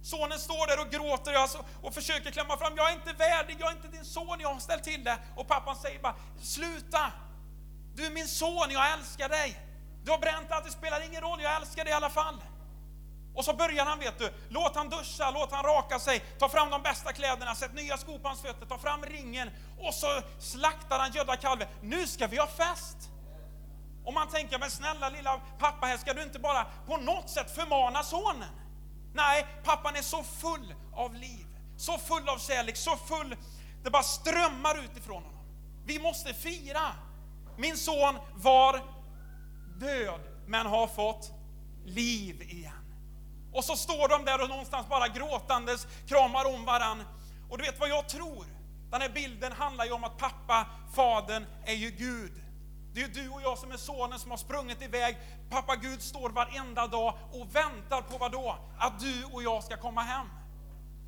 Sonen 0.02 0.38
står 0.38 0.66
där 0.66 0.80
och 0.80 0.90
gråter 0.90 1.34
alltså, 1.34 1.64
och 1.82 1.94
försöker 1.94 2.30
klämma 2.30 2.56
fram, 2.56 2.72
jag 2.76 2.90
är 2.90 2.94
inte 2.94 3.12
värdig, 3.12 3.56
jag 3.60 3.72
är 3.72 3.76
inte 3.76 3.88
din 3.88 4.04
son, 4.04 4.40
jag 4.40 4.48
har 4.52 4.60
ställt 4.60 4.84
till 4.84 5.04
det. 5.04 5.18
Och 5.36 5.48
pappan 5.48 5.76
säger 5.76 6.00
bara, 6.00 6.14
sluta! 6.42 7.12
Du 7.94 8.06
är 8.06 8.10
min 8.10 8.28
son, 8.28 8.70
jag 8.70 8.92
älskar 8.92 9.28
dig. 9.28 9.60
Du 10.04 10.10
har 10.10 10.18
bränt 10.18 10.50
allt, 10.50 10.64
det 10.64 10.70
spelar 10.70 11.06
ingen 11.06 11.22
roll, 11.22 11.42
jag 11.42 11.56
älskar 11.56 11.84
dig 11.84 11.92
i 11.92 11.96
alla 11.96 12.10
fall. 12.10 12.42
Och 13.36 13.44
så 13.44 13.52
börjar 13.52 13.84
han, 13.84 13.98
vet 13.98 14.18
du, 14.18 14.32
låt 14.48 14.76
han 14.76 14.88
duscha, 14.88 15.30
låt 15.30 15.52
han 15.52 15.64
raka 15.64 15.98
sig, 15.98 16.20
ta 16.38 16.48
fram 16.48 16.70
de 16.70 16.82
bästa 16.82 17.12
kläderna, 17.12 17.54
sätt 17.54 17.74
nya 17.74 17.96
skor 17.96 18.18
på 18.18 18.28
hans 18.28 18.42
fötter, 18.42 18.66
ta 18.66 18.78
fram 18.78 19.02
ringen 19.02 19.50
och 19.78 19.94
så 19.94 20.22
slaktar 20.38 20.98
han 20.98 21.12
gödda 21.12 21.36
kalven. 21.36 21.68
Nu 21.82 22.06
ska 22.06 22.26
vi 22.26 22.36
ha 22.36 22.46
fest! 22.46 22.96
Och 24.04 24.12
man 24.12 24.28
tänker, 24.28 24.58
men 24.58 24.70
snälla 24.70 25.08
lilla 25.08 25.40
pappa 25.58 25.86
här, 25.86 25.96
ska 25.96 26.14
du 26.14 26.22
inte 26.22 26.38
bara 26.38 26.66
på 26.86 26.96
något 26.96 27.30
sätt 27.30 27.54
förmana 27.54 28.02
sonen? 28.02 28.48
Nej, 29.14 29.46
pappan 29.64 29.96
är 29.96 30.02
så 30.02 30.22
full 30.22 30.74
av 30.94 31.14
liv, 31.14 31.46
så 31.76 31.98
full 31.98 32.28
av 32.28 32.38
kärlek, 32.38 32.76
så 32.76 32.96
full, 32.96 33.36
det 33.82 33.90
bara 33.90 34.02
strömmar 34.02 34.78
utifrån 34.78 35.22
honom. 35.22 35.46
Vi 35.84 35.98
måste 35.98 36.34
fira. 36.34 36.92
Min 37.56 37.76
son 37.76 38.18
var 38.34 38.82
död 39.76 40.20
men 40.46 40.66
har 40.66 40.86
fått 40.86 41.32
liv 41.84 42.42
igen. 42.42 42.75
Och 43.56 43.64
så 43.64 43.76
står 43.76 44.08
de 44.08 44.24
där 44.24 44.42
och 44.42 44.48
någonstans 44.48 44.88
bara 44.88 45.08
gråtandes 45.08 45.86
kramar 46.08 46.54
om 46.54 46.64
varann. 46.64 47.02
Och 47.50 47.58
du 47.58 47.64
vet 47.64 47.80
vad 47.80 47.88
jag 47.88 48.08
tror? 48.08 48.46
Den 48.90 49.00
här 49.00 49.08
bilden 49.08 49.52
handlar 49.52 49.84
ju 49.84 49.92
om 49.92 50.04
att 50.04 50.18
pappa, 50.18 50.66
fadern, 50.94 51.46
är 51.64 51.74
ju 51.74 51.90
Gud. 51.90 52.32
Det 52.92 53.00
är 53.00 53.06
ju 53.06 53.12
du 53.12 53.28
och 53.28 53.42
jag 53.42 53.58
som 53.58 53.72
är 53.72 53.76
sonen 53.76 54.18
som 54.18 54.30
har 54.30 54.38
sprungit 54.38 54.82
iväg. 54.82 55.16
Pappa 55.50 55.76
Gud 55.76 56.02
står 56.02 56.30
varenda 56.30 56.86
dag 56.86 57.14
och 57.32 57.56
väntar 57.56 58.02
på 58.02 58.18
vad 58.18 58.32
då? 58.32 58.58
Att 58.78 59.00
du 59.00 59.24
och 59.24 59.42
jag 59.42 59.64
ska 59.64 59.76
komma 59.76 60.00
hem. 60.00 60.26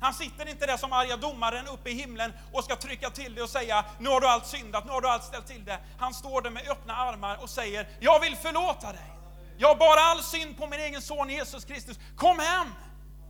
Han 0.01 0.13
sitter 0.13 0.49
inte 0.49 0.65
där 0.65 0.77
som 0.77 0.93
arga 0.93 1.17
domaren 1.17 1.67
uppe 1.67 1.89
i 1.89 1.93
himlen 1.93 2.33
och 2.53 2.63
ska 2.63 2.75
trycka 2.75 3.09
till 3.09 3.35
dig 3.35 3.43
och 3.43 3.49
säga 3.49 3.85
nu 3.99 4.09
har 4.09 4.21
du 4.21 4.27
allt 4.27 4.47
syndat, 4.47 4.85
nu 4.85 4.91
har 4.91 5.01
du 5.01 5.07
allt 5.07 5.23
ställt 5.23 5.47
till 5.47 5.65
det. 5.65 5.79
Han 5.99 6.13
står 6.13 6.41
där 6.41 6.49
med 6.49 6.69
öppna 6.69 6.95
armar 6.95 7.37
och 7.41 7.49
säger 7.49 7.87
jag 7.99 8.19
vill 8.19 8.35
förlåta 8.35 8.91
dig. 8.91 9.18
Jag 9.61 9.77
bar 9.77 9.97
all 9.97 10.23
synd 10.23 10.57
på 10.57 10.67
min 10.67 10.79
egen 10.79 11.01
son 11.01 11.29
Jesus 11.29 11.65
Kristus. 11.65 11.99
Kom 12.15 12.39
hem! 12.39 12.67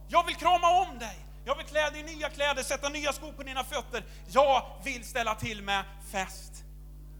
Jag 0.08 0.26
vill 0.26 0.36
krama 0.36 0.82
om 0.82 1.00
dig. 1.00 1.26
Jag 1.46 1.56
vill 1.56 1.66
klä 1.66 1.90
dig 1.90 2.00
i 2.00 2.04
nya 2.04 2.30
kläder, 2.30 2.64
sätta 2.64 2.90
nya 2.90 3.14
skor 3.14 3.32
på 3.32 3.44
dina 3.44 3.64
fötter. 3.64 4.04
Jag 4.28 4.66
vill 4.84 5.06
ställa 5.06 5.36
till 5.36 5.64
med 5.64 5.84
fest. 6.12 6.64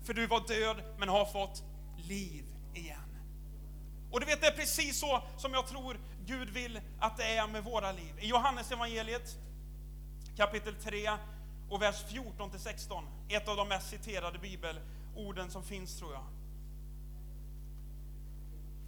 För 0.06 0.14
du 0.14 0.28
var 0.28 0.48
död 0.48 0.84
men 0.98 1.10
har 1.10 1.26
fått 1.26 1.64
liv 1.98 2.46
igen. 2.74 3.16
Och 4.12 4.20
du 4.20 4.26
vet, 4.26 4.42
det 4.42 4.48
är 4.48 4.58
precis 4.58 5.00
så 5.00 5.24
som 5.38 5.54
jag 5.54 5.68
tror 5.68 6.00
Gud 6.26 6.50
vill 6.50 6.82
att 7.00 7.18
det 7.18 7.38
är 7.38 7.48
med 7.48 7.64
våra 7.64 7.92
liv. 7.92 8.14
I 8.20 8.28
Johannes 8.28 8.72
evangeliet 8.72 9.38
kapitel 10.38 10.76
3 10.76 11.12
och 11.70 11.82
vers 11.82 12.04
14 12.10 12.50
till 12.50 12.60
16, 12.60 13.04
ett 13.30 13.48
av 13.48 13.58
de 13.58 13.68
mest 13.68 13.90
citerade 13.90 14.40
bibelorden 14.40 15.52
som 15.52 15.64
finns 15.64 16.00
tror 16.00 16.14
jag. 16.14 16.39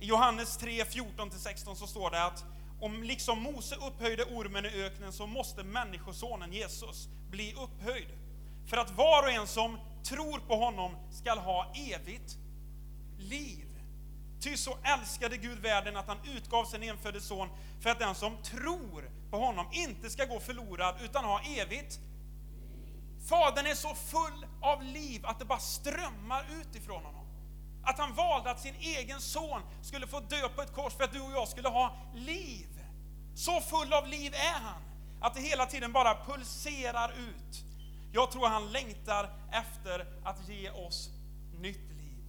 I 0.01 0.05
Johannes 0.05 0.57
3, 0.57 0.83
14-16 0.83 1.75
så 1.75 1.87
står 1.87 2.11
det 2.11 2.25
att 2.25 2.45
om 2.79 3.03
liksom 3.03 3.41
Mose 3.41 3.75
upphöjde 3.75 4.23
ormen 4.23 4.65
i 4.65 4.83
öknen 4.83 5.13
så 5.13 5.27
måste 5.27 5.63
människosonen 5.63 6.53
Jesus 6.53 7.07
bli 7.29 7.53
upphöjd. 7.53 8.07
För 8.65 8.77
att 8.77 8.91
var 8.91 9.23
och 9.23 9.31
en 9.31 9.47
som 9.47 9.77
tror 10.03 10.39
på 10.39 10.55
honom 10.55 10.95
skall 11.11 11.37
ha 11.37 11.73
evigt 11.75 12.37
liv. 13.17 13.65
Ty 14.39 14.57
så 14.57 14.77
älskade 14.83 15.37
Gud 15.37 15.59
världen 15.59 15.97
att 15.97 16.07
han 16.07 16.17
utgav 16.35 16.65
sin 16.65 16.83
enfödde 16.83 17.21
son 17.21 17.49
för 17.81 17.89
att 17.89 17.99
den 17.99 18.15
som 18.15 18.37
tror 18.43 19.11
på 19.29 19.37
honom 19.37 19.65
inte 19.71 20.09
ska 20.09 20.25
gå 20.25 20.39
förlorad 20.39 20.95
utan 21.03 21.25
ha 21.25 21.41
evigt 21.41 21.99
Fadern 23.29 23.65
är 23.65 23.75
så 23.75 23.95
full 23.95 24.45
av 24.61 24.83
liv 24.83 25.25
att 25.25 25.39
det 25.39 25.45
bara 25.45 25.59
strömmar 25.59 26.45
ut 26.61 26.75
ifrån 26.75 27.05
honom. 27.05 27.20
Att 27.83 27.99
han 27.99 28.13
valde 28.13 28.51
att 28.51 28.59
sin 28.59 28.75
egen 28.75 29.21
son 29.21 29.61
skulle 29.81 30.07
få 30.07 30.19
dö 30.19 30.49
på 30.49 30.61
ett 30.61 30.73
kors 30.73 30.93
för 30.93 31.03
att 31.03 31.13
du 31.13 31.21
och 31.21 31.31
jag 31.31 31.47
skulle 31.47 31.69
ha 31.69 31.97
liv. 32.13 32.67
Så 33.35 33.61
full 33.61 33.93
av 33.93 34.07
liv 34.07 34.33
är 34.33 34.59
han, 34.59 34.81
att 35.21 35.33
det 35.33 35.41
hela 35.41 35.65
tiden 35.65 35.91
bara 35.91 36.25
pulserar 36.25 37.11
ut. 37.11 37.63
Jag 38.11 38.31
tror 38.31 38.47
han 38.47 38.71
längtar 38.71 39.29
efter 39.51 40.05
att 40.23 40.49
ge 40.49 40.69
oss 40.69 41.09
nytt 41.59 41.91
liv, 41.91 42.23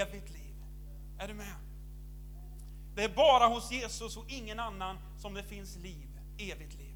evigt 0.00 0.30
liv. 0.30 0.54
Är 1.18 1.28
du 1.28 1.34
med? 1.34 1.54
Det 2.94 3.04
är 3.04 3.08
bara 3.08 3.46
hos 3.46 3.70
Jesus 3.70 4.16
och 4.16 4.24
ingen 4.28 4.60
annan 4.60 4.98
som 5.18 5.34
det 5.34 5.42
finns 5.42 5.76
liv, 5.76 6.08
evigt 6.38 6.74
liv. 6.74 6.94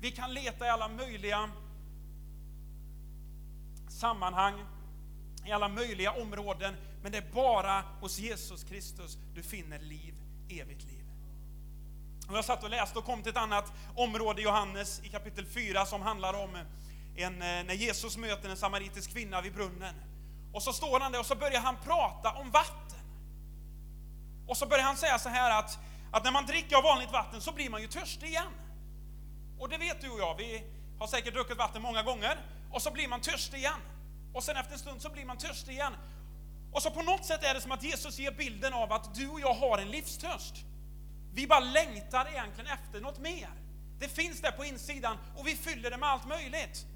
Vi 0.00 0.10
kan 0.10 0.34
leta 0.34 0.66
i 0.66 0.68
alla 0.68 0.88
möjliga 0.88 1.50
sammanhang, 3.88 4.54
i 5.46 5.52
alla 5.52 5.68
möjliga 5.68 6.12
områden, 6.12 6.76
men 7.02 7.12
det 7.12 7.18
är 7.18 7.32
bara 7.32 7.84
hos 8.00 8.18
Jesus 8.18 8.64
Kristus 8.64 9.18
du 9.34 9.42
finner 9.42 9.78
liv, 9.78 10.14
evigt 10.48 10.82
liv. 10.82 11.00
Och 12.28 12.36
jag 12.36 12.44
satt 12.44 12.64
och 12.64 12.70
läste 12.70 12.98
och 12.98 13.04
kom 13.04 13.22
till 13.22 13.30
ett 13.30 13.36
annat 13.36 13.72
område 13.96 14.40
i 14.40 14.44
Johannes 14.44 15.00
i 15.04 15.08
kapitel 15.08 15.46
4 15.46 15.86
som 15.86 16.02
handlar 16.02 16.34
om 16.34 16.56
en, 17.16 17.34
eh, 17.34 17.64
när 17.64 17.74
Jesus 17.74 18.16
möter 18.16 18.48
en 18.48 18.56
samaritisk 18.56 19.12
kvinna 19.12 19.40
vid 19.40 19.54
brunnen. 19.54 19.94
Och 20.52 20.62
så 20.62 20.72
står 20.72 21.00
han 21.00 21.12
där 21.12 21.20
och 21.20 21.26
så 21.26 21.34
börjar 21.34 21.60
han 21.60 21.76
prata 21.84 22.32
om 22.32 22.50
vatten. 22.50 23.00
Och 24.46 24.56
så 24.56 24.66
börjar 24.66 24.84
han 24.84 24.96
säga 24.96 25.18
så 25.18 25.28
här 25.28 25.58
att, 25.58 25.78
att 26.10 26.24
när 26.24 26.32
man 26.32 26.46
dricker 26.46 26.76
av 26.76 26.82
vanligt 26.82 27.12
vatten 27.12 27.40
så 27.40 27.52
blir 27.52 27.70
man 27.70 27.82
ju 27.82 27.88
törstig 27.88 28.28
igen. 28.28 28.52
Och 29.58 29.68
det 29.68 29.78
vet 29.78 30.00
du 30.00 30.10
och 30.10 30.20
jag, 30.20 30.34
vi 30.34 30.64
har 30.98 31.06
säkert 31.06 31.34
druckit 31.34 31.58
vatten 31.58 31.82
många 31.82 32.02
gånger 32.02 32.38
och 32.70 32.82
så 32.82 32.90
blir 32.90 33.08
man 33.08 33.20
törstig 33.20 33.58
igen. 33.58 33.80
Och 34.32 34.44
sen 34.44 34.56
efter 34.56 34.72
en 34.72 34.78
stund 34.78 35.02
så 35.02 35.10
blir 35.10 35.24
man 35.24 35.36
törstig 35.36 35.72
igen. 35.72 35.92
Och 36.72 36.82
så 36.82 36.90
på 36.90 37.02
något 37.02 37.24
sätt 37.24 37.42
är 37.42 37.54
det 37.54 37.60
som 37.60 37.72
att 37.72 37.82
Jesus 37.82 38.18
ger 38.18 38.30
bilden 38.30 38.74
av 38.74 38.92
att 38.92 39.14
du 39.14 39.28
och 39.28 39.40
jag 39.40 39.54
har 39.54 39.78
en 39.78 39.90
livstörst. 39.90 40.54
Vi 41.34 41.46
bara 41.46 41.60
längtar 41.60 42.28
egentligen 42.28 42.70
efter 42.70 43.00
något 43.00 43.18
mer. 43.18 43.50
Det 43.98 44.08
finns 44.08 44.40
där 44.40 44.50
på 44.50 44.64
insidan 44.64 45.16
och 45.36 45.46
vi 45.46 45.56
fyller 45.56 45.90
det 45.90 45.96
med 45.96 46.08
allt 46.08 46.28
möjligt. 46.28 46.86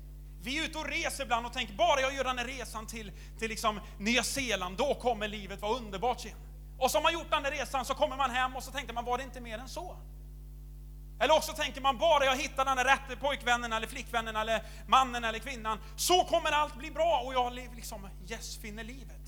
Vi 0.43 0.59
är 0.59 0.65
ute 0.65 0.79
och 0.79 0.87
reser 0.87 1.25
ibland 1.25 1.47
och 1.47 1.53
tänker 1.53 1.75
bara 1.75 2.01
jag 2.01 2.15
gör 2.15 2.25
den 2.25 2.39
här 2.39 2.47
resan 2.47 2.87
till, 2.87 3.13
till 3.39 3.49
liksom 3.49 3.81
Nya 3.99 4.23
Zeeland, 4.23 4.77
då 4.77 4.95
kommer 4.95 5.29
livet 5.29 5.61
vara 5.61 5.77
underbart 5.77 6.25
igen. 6.25 6.39
Och 6.79 6.91
så 6.91 6.99
har 6.99 7.03
man 7.03 7.13
gjort 7.13 7.31
den 7.31 7.45
här 7.45 7.51
resan 7.51 7.85
så 7.85 7.95
kommer 7.95 8.17
man 8.17 8.31
hem 8.31 8.57
och 8.57 8.63
så 8.63 8.71
tänkte 8.71 8.93
man 8.93 9.05
var 9.05 9.19
det 9.19 9.25
inte 9.25 9.41
mer 9.41 9.59
än 9.59 9.69
så? 9.69 9.97
Eller 11.21 11.35
också 11.35 11.53
tänker 11.53 11.81
man 11.81 11.99
bara 11.99 12.25
jag 12.25 12.37
hittar 12.37 12.65
den 12.65 12.85
rätta 12.85 13.17
pojkvännen 13.21 13.73
eller 13.73 13.87
flickvännen 13.87 14.37
eller 14.37 14.63
mannen 14.87 15.25
eller 15.25 15.39
kvinnan 15.39 15.79
så 15.97 16.25
kommer 16.25 16.51
allt 16.51 16.75
bli 16.75 16.91
bra 16.91 17.23
och 17.27 17.35
jag 17.35 17.55
liksom 17.55 18.09
yes, 18.29 18.59
finner 18.59 18.85
livet. 18.85 19.24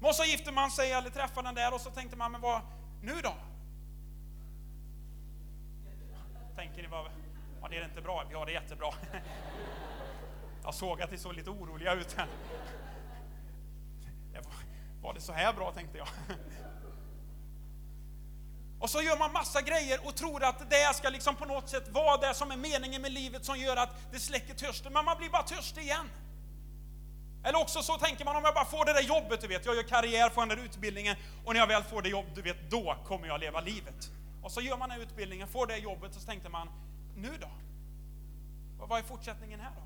Och 0.00 0.14
så 0.14 0.24
gifter 0.24 0.52
man 0.52 0.70
sig 0.70 0.92
eller 0.92 1.10
träffar 1.10 1.42
den 1.42 1.54
där 1.54 1.74
och 1.74 1.80
så 1.80 1.90
tänkte 1.90 2.16
man 2.16 2.32
men 2.32 2.40
vad 2.40 2.60
nu 3.02 3.20
då? 3.22 3.34
Tänker 6.56 6.82
ni 6.82 6.88
vad, 6.88 7.10
ja 7.62 7.68
det 7.68 7.76
är 7.76 7.84
inte 7.84 8.00
bra, 8.00 8.24
ja 8.30 8.44
det 8.44 8.50
är 8.50 8.62
jättebra. 8.62 8.94
Jag 10.64 10.74
såg 10.74 11.02
att 11.02 11.10
ni 11.10 11.18
såg 11.18 11.34
lite 11.34 11.50
oroliga 11.50 11.92
ut. 11.92 12.12
Här. 12.12 12.28
Var 15.02 15.14
det 15.14 15.20
så 15.20 15.32
här 15.32 15.52
bra 15.52 15.72
tänkte 15.72 15.98
jag. 15.98 16.08
Och 18.80 18.90
så 18.90 19.02
gör 19.02 19.18
man 19.18 19.32
massa 19.32 19.62
grejer 19.62 20.06
och 20.06 20.14
tror 20.14 20.44
att 20.44 20.70
det 20.70 20.94
ska 20.94 21.08
liksom 21.08 21.36
på 21.36 21.44
något 21.44 21.68
sätt 21.68 21.88
vara 21.88 22.16
det 22.16 22.34
som 22.34 22.50
är 22.50 22.56
meningen 22.56 23.02
med 23.02 23.12
livet 23.12 23.44
som 23.44 23.58
gör 23.58 23.76
att 23.76 24.12
det 24.12 24.18
släcker 24.18 24.54
törsten, 24.54 24.92
men 24.92 25.04
man 25.04 25.18
blir 25.18 25.30
bara 25.30 25.42
törstig 25.42 25.82
igen. 25.82 26.10
Eller 27.46 27.58
också 27.58 27.82
så 27.82 27.98
tänker 27.98 28.24
man 28.24 28.36
om 28.36 28.44
jag 28.44 28.54
bara 28.54 28.64
får 28.64 28.84
det 28.84 28.92
där 28.92 29.02
jobbet, 29.02 29.40
du 29.40 29.46
vet, 29.46 29.66
jag 29.66 29.76
gör 29.76 29.82
karriär, 29.82 30.30
får 30.30 30.46
den 30.46 30.48
där 30.48 30.64
utbildningen 30.64 31.16
och 31.44 31.52
när 31.52 31.60
jag 31.60 31.66
väl 31.66 31.82
får 31.82 32.02
det 32.02 32.08
jobbet, 32.08 32.34
du 32.34 32.42
vet, 32.42 32.70
då 32.70 32.96
kommer 33.04 33.26
jag 33.26 33.40
leva 33.40 33.60
livet. 33.60 34.10
Och 34.42 34.52
så 34.52 34.60
gör 34.60 34.76
man 34.76 34.88
den 34.88 35.00
utbildningen, 35.00 35.48
får 35.48 35.66
det 35.66 35.76
jobbet 35.76 36.16
och 36.16 36.20
så 36.20 36.26
tänkte 36.26 36.48
man, 36.48 36.68
nu 37.16 37.30
då? 37.40 37.48
Vad 38.78 38.98
är 38.98 39.02
fortsättningen 39.02 39.60
här 39.60 39.70
då? 39.76 39.82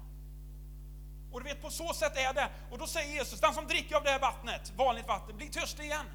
Och 1.32 1.40
du 1.40 1.48
vet, 1.48 1.62
på 1.62 1.70
så 1.70 1.94
sätt 1.94 2.16
är 2.16 2.34
det. 2.34 2.48
Och 2.70 2.78
då 2.78 2.86
säger 2.86 3.14
Jesus, 3.14 3.40
den 3.40 3.54
som 3.54 3.66
dricker 3.66 3.96
av 3.96 4.04
det 4.04 4.10
här 4.10 4.20
vattnet, 4.20 4.72
vanligt 4.76 5.08
vatten, 5.08 5.36
blir 5.36 5.48
törstig 5.48 5.84
igen. 5.84 6.06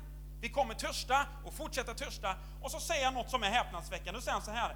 Vi 0.42 0.50
kommer 0.50 0.74
törsta 0.74 1.26
och 1.46 1.54
fortsätta 1.54 1.94
törsta. 1.94 2.36
Och 2.62 2.72
så 2.72 2.80
säger 2.80 3.06
han 3.06 3.14
något 3.14 3.30
som 3.30 3.44
är 3.44 3.50
häpnadsväckande. 3.50 4.18
Då 4.18 4.22
säger 4.22 4.34
han 4.34 4.42
så 4.42 4.52
här, 4.52 4.76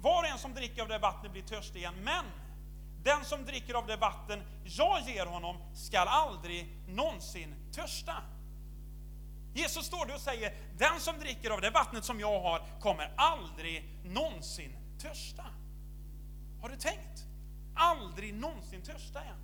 var 0.00 0.22
och 0.22 0.28
en 0.28 0.38
som 0.38 0.54
dricker 0.54 0.82
av 0.82 0.88
det 0.88 0.94
här 0.94 1.00
vattnet 1.00 1.32
blir 1.32 1.42
törstig 1.42 1.78
igen, 1.78 1.94
men 2.04 2.24
den 3.06 3.24
som 3.24 3.44
dricker 3.44 3.74
av 3.74 3.86
det 3.86 3.96
vatten 3.96 4.42
jag 4.64 5.00
ger 5.00 5.26
honom 5.26 5.56
skall 5.74 6.08
aldrig 6.08 6.66
någonsin 6.88 7.54
törsta. 7.72 8.14
Jesus 9.54 9.86
står 9.86 10.06
där 10.06 10.14
och 10.14 10.20
säger, 10.20 10.54
den 10.78 11.00
som 11.00 11.18
dricker 11.18 11.50
av 11.50 11.60
det 11.60 11.70
vattnet 11.70 12.04
som 12.04 12.20
jag 12.20 12.40
har 12.40 12.62
kommer 12.80 13.12
aldrig 13.16 13.84
någonsin 14.04 14.76
törsta. 14.98 15.44
Har 16.60 16.68
du 16.68 16.76
tänkt? 16.76 17.26
Aldrig 17.74 18.34
någonsin 18.34 18.82
törsta 18.82 19.24
igen. 19.24 19.38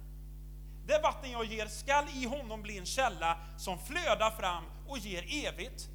Det 0.87 0.99
vatten 1.03 1.31
jag 1.31 1.45
ger 1.45 1.67
skall 1.67 2.09
i 2.15 2.27
honom 2.27 2.63
bli 2.63 2.79
en 2.79 2.87
källa 2.87 3.39
som 3.59 3.79
flödar 3.79 4.31
fram 4.31 4.65
och 4.89 4.99
ger 4.99 5.47
evigt. 5.47 5.89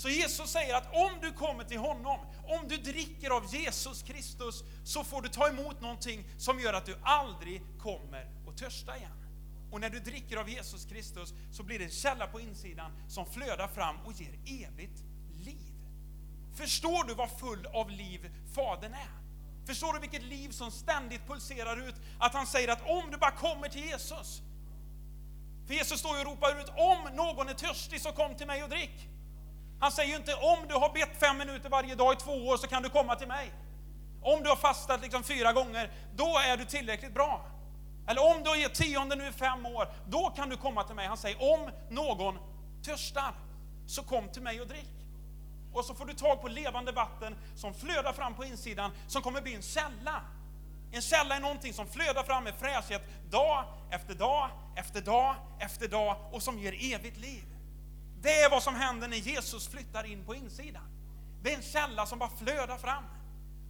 Så 0.00 0.08
Jesus 0.08 0.50
säger 0.50 0.74
att 0.74 0.94
om 0.94 1.10
du 1.20 1.32
kommer 1.32 1.64
till 1.64 1.78
honom, 1.78 2.20
om 2.44 2.68
du 2.68 2.76
dricker 2.76 3.30
av 3.30 3.54
Jesus 3.54 4.02
Kristus, 4.02 4.64
så 4.84 5.04
får 5.04 5.22
du 5.22 5.28
ta 5.28 5.48
emot 5.48 5.80
någonting 5.80 6.24
som 6.38 6.60
gör 6.60 6.72
att 6.72 6.86
du 6.86 6.96
aldrig 7.02 7.62
kommer 7.78 8.30
att 8.48 8.56
törsta 8.56 8.96
igen. 8.96 9.24
Och 9.70 9.80
när 9.80 9.90
du 9.90 10.00
dricker 10.00 10.36
av 10.36 10.48
Jesus 10.48 10.84
Kristus 10.84 11.34
så 11.52 11.62
blir 11.62 11.78
det 11.78 11.84
en 11.84 11.90
källa 11.90 12.26
på 12.26 12.40
insidan 12.40 12.92
som 13.08 13.26
flödar 13.26 13.68
fram 13.68 13.96
och 14.06 14.12
ger 14.12 14.32
evigt 14.46 15.02
liv. 15.40 15.74
Förstår 16.54 17.04
du 17.04 17.14
vad 17.14 17.30
full 17.38 17.66
av 17.66 17.90
liv 17.90 18.30
Fadern 18.54 18.94
är? 18.94 19.10
Förstår 19.66 19.92
du 19.92 20.00
vilket 20.00 20.22
liv 20.22 20.50
som 20.50 20.70
ständigt 20.70 21.26
pulserar 21.26 21.88
ut? 21.88 21.94
Att 22.18 22.34
han 22.34 22.46
säger 22.46 22.68
att 22.68 22.82
om 22.86 23.10
du 23.10 23.16
bara 23.16 23.30
kommer 23.30 23.68
till 23.68 23.84
Jesus. 23.84 24.42
För 25.66 25.74
Jesus 25.74 26.00
står 26.00 26.16
ju 26.16 26.20
och 26.20 26.30
ropar 26.30 26.60
ut, 26.60 26.68
om 26.68 27.16
någon 27.16 27.48
är 27.48 27.54
törstig 27.54 28.00
så 28.00 28.12
kom 28.12 28.34
till 28.34 28.46
mig 28.46 28.62
och 28.62 28.68
drick. 28.68 29.10
Han 29.80 29.92
säger 29.92 30.10
ju 30.10 30.16
inte, 30.16 30.34
om 30.34 30.68
du 30.68 30.74
har 30.74 30.92
bett 30.92 31.20
fem 31.20 31.38
minuter 31.38 31.68
varje 31.68 31.94
dag 31.94 32.12
i 32.12 32.16
två 32.16 32.32
år 32.32 32.56
så 32.56 32.66
kan 32.66 32.82
du 32.82 32.88
komma 32.88 33.16
till 33.16 33.28
mig. 33.28 33.52
Om 34.22 34.42
du 34.42 34.48
har 34.48 34.56
fastat 34.56 35.02
liksom 35.02 35.22
fyra 35.22 35.52
gånger, 35.52 35.90
då 36.14 36.38
är 36.38 36.56
du 36.56 36.64
tillräckligt 36.64 37.14
bra. 37.14 37.44
Eller 38.08 38.36
om 38.36 38.42
du 38.42 38.48
har 38.50 38.56
gett 38.56 38.74
tionde 38.74 39.16
nu 39.16 39.28
i 39.28 39.32
fem 39.32 39.66
år, 39.66 39.88
då 40.08 40.30
kan 40.36 40.48
du 40.48 40.56
komma 40.56 40.84
till 40.84 40.94
mig. 40.94 41.06
Han 41.06 41.16
säger, 41.16 41.52
om 41.54 41.70
någon 41.90 42.38
törstar. 42.82 43.34
så 43.86 44.02
kom 44.02 44.28
till 44.28 44.42
mig 44.42 44.60
och 44.60 44.66
drick. 44.66 44.90
Och 45.72 45.84
så 45.84 45.94
får 45.94 46.06
du 46.06 46.12
tag 46.12 46.40
på 46.40 46.48
levande 46.48 46.92
vatten 46.92 47.36
som 47.56 47.74
flödar 47.74 48.12
fram 48.12 48.34
på 48.34 48.44
insidan, 48.44 48.90
som 49.06 49.22
kommer 49.22 49.40
bli 49.40 49.54
en 49.54 49.62
källa. 49.62 50.20
En 50.92 51.02
källa 51.02 51.36
är 51.36 51.40
någonting 51.40 51.74
som 51.74 51.86
flödar 51.86 52.22
fram 52.22 52.44
med 52.44 52.54
fräschhet 52.54 53.02
dag 53.30 53.64
efter 53.90 54.14
dag, 54.14 54.48
efter 54.76 55.00
dag, 55.00 55.34
efter 55.58 55.88
dag 55.88 56.16
och 56.32 56.42
som 56.42 56.58
ger 56.58 56.94
evigt 56.94 57.16
liv. 57.16 57.49
Det 58.22 58.40
är 58.40 58.50
vad 58.50 58.62
som 58.62 58.74
händer 58.74 59.08
när 59.08 59.16
Jesus 59.16 59.68
flyttar 59.68 60.04
in 60.04 60.24
på 60.24 60.34
insidan. 60.34 60.82
Det 61.42 61.52
är 61.52 61.56
en 61.56 61.62
källa 61.62 62.06
som 62.06 62.18
bara 62.18 62.30
flödar 62.30 62.78
fram. 62.78 63.04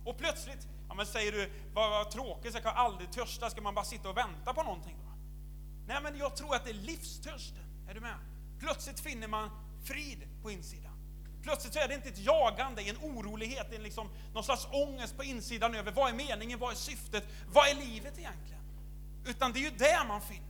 Och 0.05 0.19
plötsligt, 0.19 0.69
ja 0.89 0.95
men 0.95 1.07
säger 1.07 1.33
du, 1.33 1.51
vad, 1.75 1.91
vad 1.91 2.11
tråkigt, 2.11 2.55
jag 2.55 2.63
kan 2.63 2.77
aldrig 2.77 3.13
törsta, 3.13 3.51
ska 3.51 3.61
man 3.61 3.75
bara 3.75 3.85
sitta 3.85 4.09
och 4.09 4.17
vänta 4.17 4.55
på 4.55 4.63
någonting 4.63 4.97
då? 5.05 5.11
Nej 5.87 6.03
men 6.03 6.19
jag 6.19 6.37
tror 6.37 6.55
att 6.55 6.65
det 6.65 6.71
är 6.71 6.75
livstörsten, 6.75 7.87
är 7.89 7.95
du 7.95 8.01
med? 8.01 8.15
Plötsligt 8.61 9.01
finner 9.01 9.29
man 9.29 9.51
frid 9.85 10.29
på 10.43 10.51
insidan. 10.51 10.93
Plötsligt 11.43 11.75
så 11.75 11.81
är 11.81 11.89
det 11.89 11.95
inte 11.95 12.09
ett 12.09 12.19
jagande, 12.19 12.83
en 12.83 12.97
orolighet, 12.97 13.73
en 13.73 13.83
liksom, 13.83 14.09
någon 14.35 14.45
slags 14.45 14.67
ångest 14.71 15.17
på 15.17 15.25
insidan 15.25 15.75
över 15.75 15.93
vad 15.93 16.11
är 16.11 16.15
meningen, 16.15 16.59
vad 16.59 16.73
är 16.73 16.77
syftet, 16.77 17.25
vad 17.53 17.69
är 17.69 17.75
livet 17.75 18.19
egentligen? 18.19 18.63
Utan 19.27 19.53
det 19.53 19.59
är 19.59 19.63
ju 19.63 19.71
det 19.71 20.05
man 20.09 20.21
finner. 20.21 20.50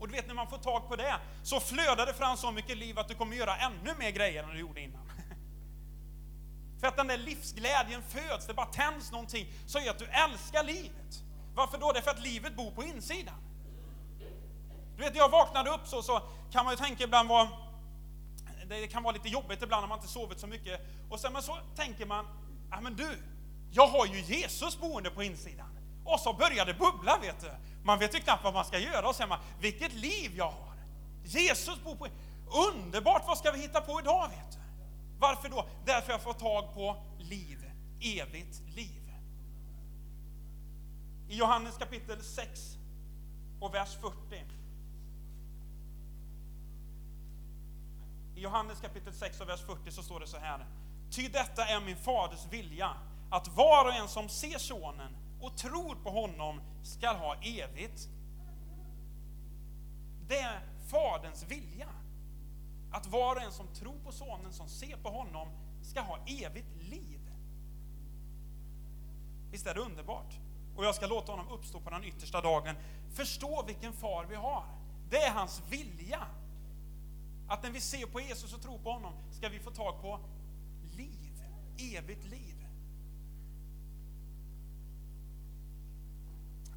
Och 0.00 0.08
du 0.08 0.14
vet 0.14 0.26
när 0.26 0.34
man 0.34 0.46
får 0.46 0.58
tag 0.58 0.88
på 0.88 0.96
det 0.96 1.16
så 1.42 1.60
flödar 1.60 2.06
det 2.06 2.14
fram 2.14 2.36
så 2.36 2.50
mycket 2.50 2.76
liv 2.76 2.98
att 2.98 3.08
du 3.08 3.14
kommer 3.14 3.36
göra 3.36 3.56
ännu 3.56 3.94
mer 3.98 4.10
grejer 4.10 4.42
än 4.42 4.50
du 4.50 4.58
gjorde 4.58 4.80
innan. 4.80 5.02
För 6.80 6.86
att 6.86 6.96
den 6.96 7.06
där 7.06 7.16
livsglädjen 7.16 8.02
föds, 8.02 8.46
det 8.46 8.54
bara 8.54 8.66
tänds 8.66 9.12
någonting 9.12 9.52
som 9.66 9.82
gör 9.82 9.90
att 9.90 9.98
du 9.98 10.06
älskar 10.06 10.62
livet. 10.62 11.22
Varför 11.54 11.78
då? 11.78 11.92
Det 11.92 11.98
är 11.98 12.02
för 12.02 12.10
att 12.10 12.22
livet 12.22 12.56
bor 12.56 12.70
på 12.70 12.84
insidan. 12.84 13.34
Du 14.96 15.02
vet, 15.02 15.16
jag 15.16 15.28
vaknade 15.28 15.70
upp 15.70 15.86
så, 15.86 16.02
så 16.02 16.22
kan 16.52 16.64
man 16.64 16.74
ju 16.74 16.76
tänka 16.76 17.04
ibland 17.04 17.28
vad 17.28 17.48
det 18.68 18.88
kan 18.88 19.02
vara 19.02 19.14
lite 19.14 19.28
jobbigt 19.28 19.62
ibland 19.62 19.82
när 19.82 19.88
man 19.88 19.98
inte 19.98 20.12
sovit 20.12 20.40
så 20.40 20.46
mycket. 20.46 20.80
Och 21.10 21.20
sen 21.20 21.32
men 21.32 21.42
så 21.42 21.58
tänker 21.76 22.06
man, 22.06 22.26
ja 22.70 22.80
men 22.80 22.96
du, 22.96 23.18
jag 23.70 23.86
har 23.86 24.06
ju 24.06 24.20
Jesus 24.20 24.80
boende 24.80 25.10
på 25.10 25.22
insidan. 25.22 25.66
Och 26.04 26.20
så 26.20 26.32
börjar 26.32 26.66
det 26.66 26.74
bubbla 26.74 27.18
vet 27.18 27.40
du. 27.40 27.50
Man 27.82 27.98
vet 27.98 28.14
ju 28.14 28.18
knappt 28.18 28.44
vad 28.44 28.54
man 28.54 28.64
ska 28.64 28.78
göra 28.78 29.08
och 29.08 29.14
säger 29.14 29.28
man, 29.28 29.38
vilket 29.60 29.92
liv 29.92 30.32
jag 30.36 30.50
har. 30.50 30.74
Jesus 31.24 31.84
bor 31.84 31.94
på 31.94 32.06
Underbart, 32.46 33.22
vad 33.26 33.38
ska 33.38 33.50
vi 33.50 33.60
hitta 33.60 33.80
på 33.80 34.00
idag 34.00 34.28
vet 34.28 34.52
du? 34.52 34.58
Varför 35.18 35.48
då? 35.48 35.66
Därför 35.84 36.12
jag 36.12 36.20
får 36.20 36.32
tag 36.32 36.74
på 36.74 36.96
liv, 37.18 37.70
evigt 38.00 38.62
liv. 38.74 39.12
I 41.28 41.36
Johannes 41.36 41.76
kapitel 41.78 42.22
6 42.22 42.76
och 43.60 43.74
vers 43.74 43.96
40 44.00 44.16
I 48.40 48.42
Johannes 48.42 48.80
kapitel 48.80 49.12
6 49.12 49.40
och 49.40 49.48
vers 49.48 49.60
40 49.60 49.90
så 49.90 50.02
står 50.02 50.20
det 50.20 50.26
så 50.26 50.38
här. 50.38 50.66
Ty 51.10 51.28
detta 51.28 51.64
är 51.64 51.80
min 51.80 51.96
faders 51.96 52.46
vilja, 52.50 52.90
att 53.30 53.48
var 53.48 53.84
och 53.84 53.94
en 53.94 54.08
som 54.08 54.28
ser 54.28 54.58
sonen 54.58 55.16
och 55.40 55.56
tror 55.56 55.94
på 55.94 56.10
honom 56.10 56.60
skall 56.82 57.16
ha 57.16 57.34
evigt. 57.34 58.08
Det 60.28 60.38
är 60.38 60.60
faderns 60.86 61.46
vilja. 61.48 61.88
Att 62.90 63.06
var 63.06 63.36
och 63.36 63.42
en 63.42 63.52
som 63.52 63.66
tror 63.66 63.98
på 64.04 64.12
sonen, 64.12 64.52
som 64.52 64.68
ser 64.68 64.96
på 64.96 65.08
honom, 65.08 65.48
ska 65.82 66.00
ha 66.00 66.18
evigt 66.26 66.82
liv. 66.82 67.20
Visst 69.50 69.66
är 69.66 69.74
det 69.74 69.80
underbart? 69.80 70.38
Och 70.76 70.84
jag 70.84 70.94
ska 70.94 71.06
låta 71.06 71.32
honom 71.32 71.48
uppstå 71.48 71.80
på 71.80 71.90
den 71.90 72.04
yttersta 72.04 72.40
dagen. 72.40 72.74
Förstå 73.12 73.64
vilken 73.66 73.92
far 73.92 74.24
vi 74.24 74.34
har. 74.34 74.64
Det 75.10 75.22
är 75.22 75.30
hans 75.30 75.62
vilja 75.68 76.26
att 77.48 77.62
när 77.62 77.70
vi 77.70 77.80
ser 77.80 78.06
på 78.06 78.20
Jesus 78.20 78.54
och 78.54 78.62
tror 78.62 78.78
på 78.78 78.92
honom 78.92 79.12
ska 79.30 79.48
vi 79.48 79.58
få 79.58 79.70
tag 79.70 80.00
på 80.00 80.20
liv, 80.96 81.44
evigt 81.78 82.24
liv. 82.24 82.59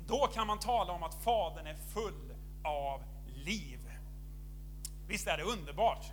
Då 0.08 0.28
kan 0.28 0.48
man 0.48 0.60
tala 0.60 0.94
om 0.94 1.04
att 1.04 1.24
Fadern 1.24 1.68
är 1.68 1.76
full 1.76 2.34
av 2.64 3.04
liv. 3.26 3.80
Visst 5.08 5.28
är 5.28 5.38
det 5.38 5.44
underbart? 5.44 6.06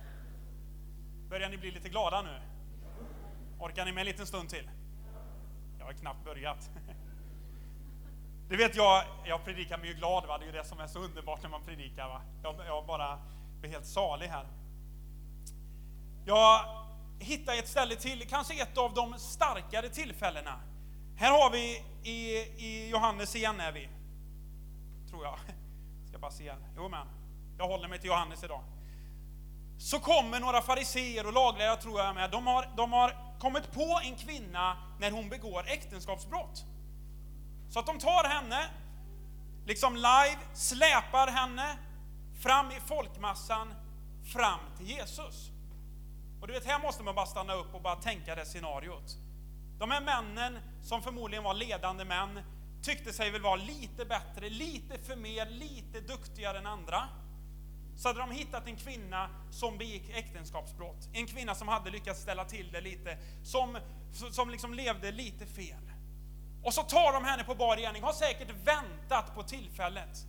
Börjar 1.29 1.49
ni 1.49 1.57
bli 1.57 1.71
lite 1.71 1.89
glada 1.89 2.21
nu? 2.21 2.41
Orkar 3.59 3.85
ni 3.85 3.91
med 3.91 4.01
en 4.01 4.07
liten 4.07 4.27
stund 4.27 4.49
till? 4.49 4.69
Jag 5.79 5.85
har 5.85 5.93
knappt 5.93 6.25
börjat. 6.25 6.69
Du 8.49 8.57
vet, 8.57 8.75
jag, 8.75 9.03
jag 9.25 9.45
predikar 9.45 9.77
mig 9.77 9.87
ju 9.87 9.93
glad, 9.93 10.25
va? 10.27 10.37
det 10.37 10.43
är 10.43 10.47
ju 10.47 10.51
det 10.51 10.63
som 10.63 10.79
är 10.79 10.87
så 10.87 10.99
underbart 10.99 11.43
när 11.43 11.49
man 11.49 11.63
predikar. 11.63 12.07
Va? 12.07 12.21
Jag, 12.43 12.55
jag 12.67 12.85
bara 12.85 13.19
blir 13.59 13.71
helt 13.71 13.85
salig 13.85 14.27
här. 14.27 14.47
Jag 16.25 16.65
hittade 17.19 17.57
ett 17.57 17.67
ställe 17.67 17.95
till, 17.95 18.27
kanske 18.29 18.61
ett 18.61 18.77
av 18.77 18.93
de 18.93 19.19
starkare 19.19 19.89
tillfällena. 19.89 20.59
Här 21.15 21.31
har 21.31 21.49
vi 21.49 21.83
i, 22.03 22.37
i 22.57 22.89
Johannes 22.89 23.35
igen 23.35 23.59
är 23.59 23.71
vi. 23.71 23.89
Tror 25.09 25.23
jag. 25.23 25.39
Ska 26.09 26.19
bara 26.19 26.31
se. 26.31 26.53
Jo 26.75 26.89
men, 26.89 27.07
jag 27.57 27.67
håller 27.67 27.87
mig 27.87 27.99
till 27.99 28.07
Johannes 28.07 28.43
idag. 28.43 28.63
Så 29.77 29.99
kommer 29.99 30.39
några 30.39 30.61
fariseer 30.61 31.27
och 31.27 31.33
laglärare 31.33 31.81
tror 31.81 31.99
jag 31.99 32.15
med. 32.15 32.31
De 32.31 32.47
har, 32.47 32.69
de 32.77 32.93
har 32.93 33.37
kommit 33.39 33.71
på 33.71 33.99
en 34.03 34.15
kvinna 34.15 34.77
när 34.99 35.11
hon 35.11 35.29
begår 35.29 35.63
äktenskapsbrott. 35.67 36.65
Så 37.69 37.79
att 37.79 37.85
de 37.85 37.99
tar 37.99 38.23
henne, 38.23 38.69
liksom 39.65 39.95
live, 39.95 40.37
släpar 40.53 41.27
henne 41.27 41.77
fram 42.41 42.71
i 42.71 42.79
folkmassan, 42.87 43.73
fram 44.33 44.59
till 44.77 44.89
Jesus. 44.89 45.49
Och 46.41 46.47
du 46.47 46.53
vet, 46.53 46.65
här 46.65 46.79
måste 46.79 47.03
man 47.03 47.15
bara 47.15 47.25
stanna 47.25 47.53
upp 47.53 47.75
och 47.75 47.81
bara 47.81 47.95
tänka 47.95 48.35
det 48.35 48.45
scenariot. 48.45 49.17
De 49.81 49.91
här 49.91 50.01
männen, 50.01 50.59
som 50.83 51.01
förmodligen 51.01 51.43
var 51.43 51.53
ledande 51.53 52.05
män, 52.05 52.39
tyckte 52.81 53.13
sig 53.13 53.31
väl 53.31 53.41
vara 53.41 53.55
lite 53.55 54.05
bättre, 54.05 54.49
lite 54.49 54.97
för 54.97 55.15
mer, 55.15 55.45
lite 55.45 56.01
duktigare 56.01 56.57
än 56.57 56.67
andra. 56.67 57.03
Så 57.97 58.07
hade 58.07 58.19
de 58.19 58.31
hittat 58.31 58.67
en 58.67 58.75
kvinna 58.75 59.29
som 59.51 59.77
begick 59.77 60.09
äktenskapsbrott. 60.09 61.09
En 61.13 61.27
kvinna 61.27 61.55
som 61.55 61.67
hade 61.67 61.89
lyckats 61.89 62.21
ställa 62.21 62.45
till 62.45 62.71
det 62.71 62.81
lite, 62.81 63.17
som, 63.43 63.77
som 64.31 64.49
liksom 64.49 64.73
levde 64.73 65.11
lite 65.11 65.45
fel. 65.45 65.91
Och 66.63 66.73
så 66.73 66.83
tar 66.83 67.13
de 67.13 67.25
henne 67.25 67.43
på 67.43 67.55
bar 67.55 67.77
gärning, 67.77 68.03
har 68.03 68.13
säkert 68.13 68.49
väntat 68.63 69.35
på 69.35 69.43
tillfället. 69.43 70.27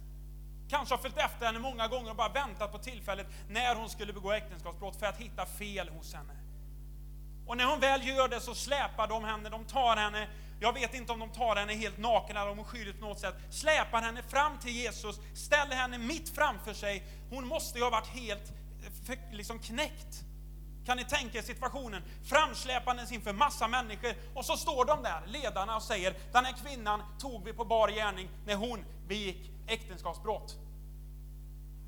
Kanske 0.68 0.94
har 0.94 1.02
följt 1.02 1.18
efter 1.18 1.46
henne 1.46 1.58
många 1.58 1.88
gånger 1.88 2.10
och 2.10 2.16
bara 2.16 2.32
väntat 2.32 2.72
på 2.72 2.78
tillfället 2.78 3.26
när 3.48 3.74
hon 3.74 3.88
skulle 3.88 4.12
begå 4.12 4.32
äktenskapsbrott 4.32 4.96
för 4.96 5.06
att 5.06 5.16
hitta 5.16 5.46
fel 5.46 5.88
hos 5.88 6.14
henne. 6.14 6.41
Och 7.52 7.58
när 7.58 7.64
hon 7.64 7.80
väl 7.80 8.08
gör 8.08 8.28
det 8.28 8.40
så 8.40 8.54
släpar 8.54 9.08
de 9.08 9.24
henne, 9.24 9.48
de 9.48 9.64
tar 9.64 9.96
henne, 9.96 10.28
jag 10.60 10.72
vet 10.72 10.94
inte 10.94 11.12
om 11.12 11.18
de 11.18 11.28
tar 11.28 11.56
henne 11.56 11.74
helt 11.74 11.98
naken 11.98 12.36
eller 12.36 12.50
om 12.50 12.58
hon 12.58 12.66
skyller 12.66 12.92
på 12.92 13.06
något 13.06 13.18
sätt, 13.18 13.34
släpar 13.50 14.02
henne 14.02 14.22
fram 14.22 14.58
till 14.58 14.72
Jesus, 14.72 15.20
ställer 15.34 15.76
henne 15.76 15.98
mitt 15.98 16.28
framför 16.28 16.74
sig. 16.74 17.02
Hon 17.30 17.46
måste 17.46 17.78
ju 17.78 17.84
ha 17.84 17.90
varit 17.90 18.06
helt 18.06 18.52
eh, 19.08 19.18
liksom 19.32 19.58
knäckt. 19.58 20.24
Kan 20.86 20.96
ni 20.96 21.04
tänka 21.04 21.38
er 21.38 21.42
situationen? 21.42 22.02
Framsläpandes 22.24 23.12
inför 23.12 23.32
massa 23.32 23.68
människor 23.68 24.14
och 24.34 24.44
så 24.44 24.56
står 24.56 24.84
de 24.84 25.02
där, 25.02 25.22
ledarna, 25.26 25.76
och 25.76 25.82
säger 25.82 26.14
den 26.32 26.44
här 26.44 26.54
kvinnan 26.64 27.02
tog 27.18 27.44
vi 27.44 27.52
på 27.52 27.64
bar 27.64 27.88
gärning 27.88 28.28
när 28.46 28.54
hon 28.54 28.84
begick 29.08 29.50
äktenskapsbrott. 29.66 30.56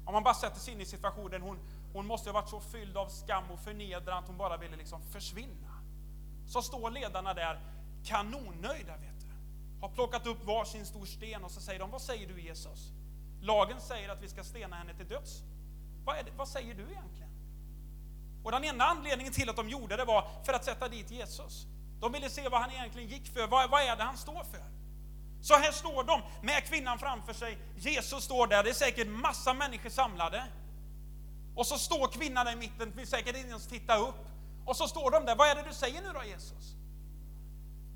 Om 0.04 0.12
man 0.12 0.22
bara 0.22 0.34
sätter 0.34 0.60
sig 0.60 0.74
in 0.74 0.80
i 0.80 0.86
situationen, 0.86 1.42
hon, 1.42 1.58
hon 1.94 2.06
måste 2.06 2.30
ha 2.30 2.34
varit 2.34 2.48
så 2.48 2.60
fylld 2.60 2.96
av 2.96 3.08
skam 3.08 3.50
och 3.50 3.60
förnedran 3.60 4.18
att 4.18 4.26
hon 4.26 4.36
bara 4.36 4.56
ville 4.56 4.76
liksom 4.76 5.02
försvinna. 5.02 5.82
Så 6.46 6.62
står 6.62 6.90
ledarna 6.90 7.34
där 7.34 7.60
kanonnöjda, 8.04 8.96
vet 8.96 9.20
du. 9.20 9.26
Har 9.80 9.88
plockat 9.88 10.26
upp 10.26 10.44
varsin 10.44 10.86
stor 10.86 11.04
sten 11.04 11.44
och 11.44 11.50
så 11.50 11.60
säger 11.60 11.80
de, 11.80 11.90
vad 11.90 12.02
säger 12.02 12.28
du 12.28 12.40
Jesus? 12.40 12.92
Lagen 13.40 13.80
säger 13.80 14.08
att 14.08 14.22
vi 14.22 14.28
ska 14.28 14.44
stena 14.44 14.76
henne 14.76 14.94
till 14.94 15.08
döds. 15.08 15.42
Vad, 16.04 16.16
det, 16.16 16.30
vad 16.36 16.48
säger 16.48 16.74
du 16.74 16.82
egentligen? 16.82 17.30
Och 18.44 18.52
den 18.52 18.64
enda 18.64 18.84
anledningen 18.84 19.32
till 19.32 19.50
att 19.50 19.56
de 19.56 19.68
gjorde 19.68 19.96
det 19.96 20.04
var 20.04 20.28
för 20.44 20.52
att 20.52 20.64
sätta 20.64 20.88
dit 20.88 21.10
Jesus. 21.10 21.66
De 22.00 22.12
ville 22.12 22.30
se 22.30 22.48
vad 22.48 22.60
han 22.60 22.70
egentligen 22.70 23.08
gick 23.08 23.26
för, 23.26 23.46
vad, 23.46 23.70
vad 23.70 23.82
är 23.82 23.96
det 23.96 24.02
han 24.02 24.16
står 24.16 24.44
för? 24.44 24.64
Så 25.42 25.54
här 25.54 25.72
står 25.72 26.04
de 26.04 26.22
med 26.42 26.64
kvinnan 26.64 26.98
framför 26.98 27.32
sig. 27.32 27.58
Jesus 27.76 28.24
står 28.24 28.46
där, 28.46 28.62
det 28.62 28.70
är 28.70 28.74
säkert 28.74 29.08
massa 29.08 29.54
människor 29.54 29.90
samlade. 29.90 30.44
Och 31.54 31.66
så 31.66 31.78
står 31.78 32.08
kvinnan 32.08 32.48
i 32.48 32.56
mitten, 32.56 32.92
vill 32.96 33.06
säkert 33.06 33.36
inte 33.36 33.48
ens 33.48 33.66
titta 33.66 33.96
upp. 33.96 34.26
Och 34.64 34.76
så 34.76 34.88
står 34.88 35.10
de 35.10 35.24
där, 35.24 35.36
vad 35.36 35.48
är 35.48 35.54
det 35.54 35.62
du 35.68 35.74
säger 35.74 36.02
nu 36.02 36.08
då 36.14 36.24
Jesus? 36.24 36.74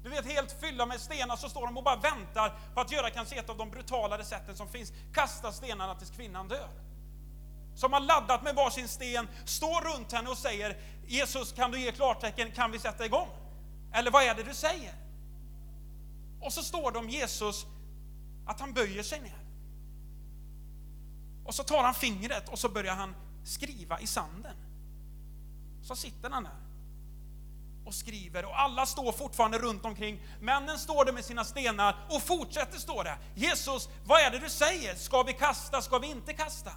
Du 0.03 0.11
vet, 0.11 0.27
helt 0.27 0.61
fyllda 0.61 0.87
med 0.87 1.01
stenar 1.01 1.37
så 1.37 1.49
står 1.49 1.67
de 1.67 1.77
och 1.77 1.85
bara 1.85 1.97
väntar 1.97 2.59
på 2.75 2.81
att 2.81 2.93
göra 2.93 3.11
kanske 3.11 3.37
ett 3.37 3.51
av 3.51 3.57
de 3.57 3.71
brutalare 3.71 4.25
sätten 4.25 4.57
som 4.57 4.69
finns. 4.69 4.93
Kasta 5.13 5.53
stenarna 5.53 5.95
tills 5.95 6.11
kvinnan 6.11 6.49
dör. 6.49 6.69
Som 7.75 7.93
har 7.93 8.01
laddat 8.01 8.43
med 8.43 8.55
varsin 8.55 8.89
sten, 8.89 9.29
står 9.45 9.95
runt 9.95 10.13
henne 10.13 10.31
och 10.31 10.39
säger 10.39 10.77
Jesus, 11.07 11.53
kan 11.53 11.71
du 11.71 11.81
ge 11.81 11.93
klartecken, 11.93 12.53
kan 12.53 12.73
vi 12.73 12.79
sätta 12.79 13.05
igång? 13.05 13.29
Eller 13.93 14.11
vad 14.11 14.23
är 14.23 14.35
det 14.35 14.43
du 14.43 14.55
säger? 14.55 14.95
Och 16.41 16.53
så 16.53 16.63
står 16.63 16.93
det 16.93 16.99
om 16.99 17.09
Jesus 17.09 17.67
att 18.47 18.61
han 18.61 18.73
böjer 18.73 19.03
sig 19.03 19.21
ner. 19.21 19.39
Och 21.45 21.55
så 21.55 21.63
tar 21.63 21.83
han 21.83 21.95
fingret 21.95 22.49
och 22.49 22.59
så 22.59 22.69
börjar 22.69 22.95
han 22.95 23.15
skriva 23.45 24.01
i 24.01 24.07
sanden. 24.07 24.57
Så 25.83 25.97
sitter 25.97 26.31
han 26.31 26.45
där 26.45 26.69
och 27.89 27.95
skriver 27.95 28.45
och 28.45 28.61
alla 28.61 28.87
står 28.87 29.13
fortfarande 29.13 29.59
runt 29.59 29.85
omkring. 29.85 30.21
Männen 30.41 30.79
står 30.79 31.05
där 31.05 31.13
med 31.13 31.25
sina 31.25 31.45
stenar 31.45 31.97
och 32.11 32.23
fortsätter 32.23 32.79
stå 32.79 33.03
där. 33.03 33.19
Jesus, 33.35 33.89
vad 34.05 34.21
är 34.21 34.31
det 34.31 34.39
du 34.39 34.51
säger? 34.51 34.95
Ska 34.95 35.23
vi 35.23 35.33
kasta? 35.33 35.83
Ska 35.83 35.99
vi 35.99 36.11
inte 36.11 36.33
kasta? 36.33 36.73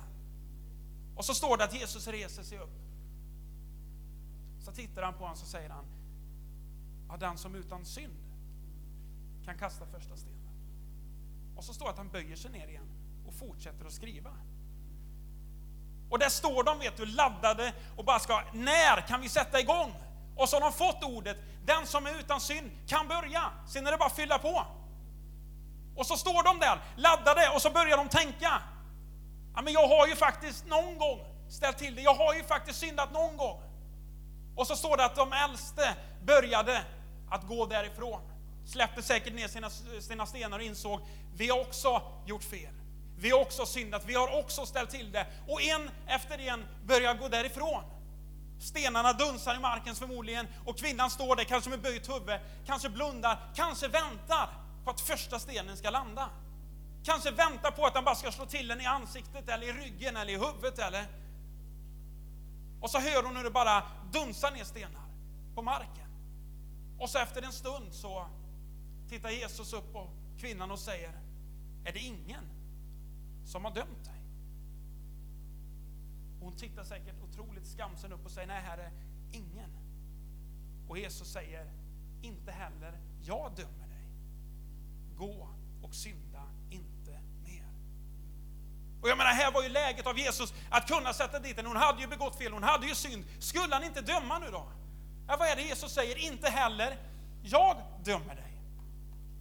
Och 1.15 1.26
så 1.26 1.34
står 1.34 1.58
det 1.58 1.63
att 1.63 1.74
Jesus 1.74 2.08
reser 2.08 2.43
sig 2.43 2.58
upp. 2.58 2.82
Så 4.65 4.71
tittar 4.71 5.02
han 5.02 5.13
på 5.13 5.19
honom 5.19 5.38
och 5.41 5.47
säger 5.47 5.69
han, 5.69 5.86
ja, 7.10 7.17
den 7.17 7.38
som 7.38 7.56
utan 7.56 7.86
synd 7.86 8.17
kan 9.45 9.58
kasta 9.58 9.86
första 9.86 10.17
stenen. 10.17 10.38
Och 11.56 11.63
så 11.63 11.74
står 11.74 11.86
det 11.86 11.91
att 11.91 11.97
han 11.97 12.10
böjer 12.10 12.36
sig 12.36 12.52
ner 12.52 12.67
igen 12.67 12.89
och 13.28 13.34
fortsätter 13.34 13.86
att 13.86 13.93
skriva. 13.93 14.32
Och 16.12 16.19
där 16.19 16.30
står 16.30 16.63
de, 16.63 16.80
vet 16.80 16.97
du, 16.97 17.06
laddade 17.06 17.74
och 17.97 18.06
bara 18.06 18.19
ska, 18.19 18.41
när 18.54 19.08
kan 19.08 19.21
vi 19.21 19.30
sätta 19.30 19.60
igång? 19.60 19.93
Och 20.36 20.50
så 20.50 20.56
har 20.56 20.62
de 20.62 20.74
fått 20.74 21.04
ordet, 21.04 21.38
den 21.65 21.88
som 21.88 22.08
är 22.08 22.19
utan 22.19 22.41
synd 22.41 22.71
kan 22.88 23.08
börja. 23.08 23.43
Sen 23.67 23.88
är 23.88 23.91
det 23.91 23.97
bara 23.97 24.06
att 24.06 24.15
fylla 24.15 24.38
på. 24.38 24.65
Och 25.95 26.06
så 26.06 26.17
står 26.17 26.43
de 26.43 26.60
där 26.60 26.80
laddade 26.95 27.50
och 27.50 27.62
så 27.62 27.69
börjar 27.69 27.97
de 27.97 28.10
tänka. 28.10 28.62
Ja, 29.56 29.62
men 29.62 29.74
jag 29.74 29.88
har 29.88 30.08
ju 30.08 30.15
faktiskt 30.15 30.65
någon 30.65 30.97
gång 30.97 31.19
ställt 31.50 31.78
till 31.78 31.95
det. 31.95 32.02
Jag 32.02 32.13
har 32.13 32.34
ju 32.34 32.43
faktiskt 32.43 32.80
syndat 32.80 33.13
någon 33.13 33.38
gång. 33.38 33.62
Och 34.56 34.67
så 34.67 34.76
står 34.76 34.97
det 34.97 35.06
att 35.06 35.15
de 35.15 35.34
äldste 35.34 35.95
började 36.24 36.82
att 37.30 37.47
gå 37.47 37.65
därifrån. 37.65 38.21
Släppte 38.65 39.04
säkert 39.04 39.34
ner 39.34 39.47
sina, 39.47 39.69
sina 40.02 40.26
stenar 40.26 40.60
och 40.60 40.65
insåg, 40.65 41.02
vi 41.36 41.50
har 41.50 41.62
också 41.62 42.02
gjort 42.26 42.43
fel. 42.43 42.81
Vi 43.22 43.30
har 43.30 43.40
också 43.40 43.66
syndat, 43.66 44.06
vi 44.06 44.14
har 44.14 44.40
också 44.40 44.66
ställt 44.66 44.90
till 44.90 45.12
det. 45.12 45.28
Och 45.48 45.62
en 45.62 45.90
efter 46.08 46.40
en 46.40 46.66
börjar 46.86 47.14
gå 47.14 47.28
därifrån. 47.28 47.84
Stenarna 48.60 49.14
dunsar 49.14 49.56
i 49.56 49.60
marken 49.60 49.96
förmodligen 49.96 50.48
och 50.66 50.78
kvinnan 50.78 51.10
står 51.10 51.36
där, 51.36 51.44
kanske 51.44 51.70
med 51.70 51.82
böjt 51.82 52.10
huvud, 52.10 52.40
kanske 52.66 52.90
blundar, 52.90 53.40
kanske 53.56 53.88
väntar 53.88 54.50
på 54.84 54.90
att 54.90 55.02
första 55.02 55.40
stenen 55.40 55.78
ska 55.78 55.90
landa. 55.90 56.30
Kanske 57.04 57.32
väntar 57.32 57.72
på 57.72 57.86
att 57.86 57.94
den 57.94 58.04
bara 58.04 58.16
ska 58.16 58.32
slå 58.32 58.46
till 58.46 58.68
den 58.68 58.82
i 58.82 58.86
ansiktet 58.86 59.50
eller 59.50 59.68
i 59.68 59.74
ryggen 59.74 60.18
eller 60.18 60.34
i 60.34 60.38
huvudet 60.38 60.80
eller... 60.80 61.06
Och 62.82 62.90
så 62.90 63.00
hör 63.00 63.24
hon 63.24 63.36
hur 63.36 63.44
det 63.44 63.52
bara 63.52 63.84
dunsar 64.12 64.52
ner 64.52 64.64
stenar 64.64 65.06
på 65.56 65.62
marken. 65.62 66.08
Och 67.00 67.10
så 67.10 67.18
efter 67.18 67.42
en 67.42 67.54
stund 67.54 67.94
så 67.94 68.28
tittar 69.10 69.30
Jesus 69.30 69.74
upp 69.74 69.94
på 69.94 70.10
kvinnan 70.40 70.72
och 70.72 70.80
säger, 70.80 71.12
är 71.86 71.92
det 71.94 72.00
ingen 72.00 72.61
som 73.52 73.66
har 73.66 73.72
dömt 73.72 74.06
dig? 74.06 74.22
Hon 76.40 76.56
tittar 76.56 76.84
säkert 76.84 77.16
otroligt 77.24 77.68
skamsen 77.68 78.14
upp 78.14 78.26
och 78.26 78.32
säger, 78.32 78.48
nej 78.48 78.62
herre, 78.62 78.92
ingen. 79.32 79.70
Och 80.88 80.98
Jesus 80.98 81.28
säger, 81.28 81.72
inte 82.22 82.52
heller 82.52 83.00
jag 83.22 83.52
dömer 83.56 83.88
dig. 83.88 84.08
Gå 85.18 85.50
och 85.82 85.96
synda 85.96 86.44
inte 86.70 87.20
mer. 87.44 87.66
Och 89.02 89.10
jag 89.10 89.18
menar, 89.18 89.32
här 89.32 89.52
var 89.52 89.64
ju 89.64 89.70
läget 89.70 90.08
av 90.08 90.20
Jesus 90.20 90.54
att 90.70 90.88
kunna 90.88 91.14
sätta 91.14 91.40
dit 91.40 91.58
henne. 91.58 91.70
Hon 91.70 91.78
hade 91.78 92.02
ju 92.02 92.08
begått 92.08 92.36
fel, 92.36 92.54
hon 92.54 92.64
hade 92.64 92.88
ju 92.88 92.96
synd. 92.96 93.26
Skulle 93.40 93.76
han 93.76 93.84
inte 93.84 94.02
döma 94.02 94.40
nu 94.40 94.48
då? 94.52 94.72
Ja, 95.28 95.38
vad 95.38 95.48
är 95.48 95.56
det 95.56 95.62
Jesus 95.62 95.92
säger? 95.92 96.18
Inte 96.18 96.50
heller 96.50 96.98
jag 97.44 97.78
dömer 98.04 98.36
dig. 98.36 98.62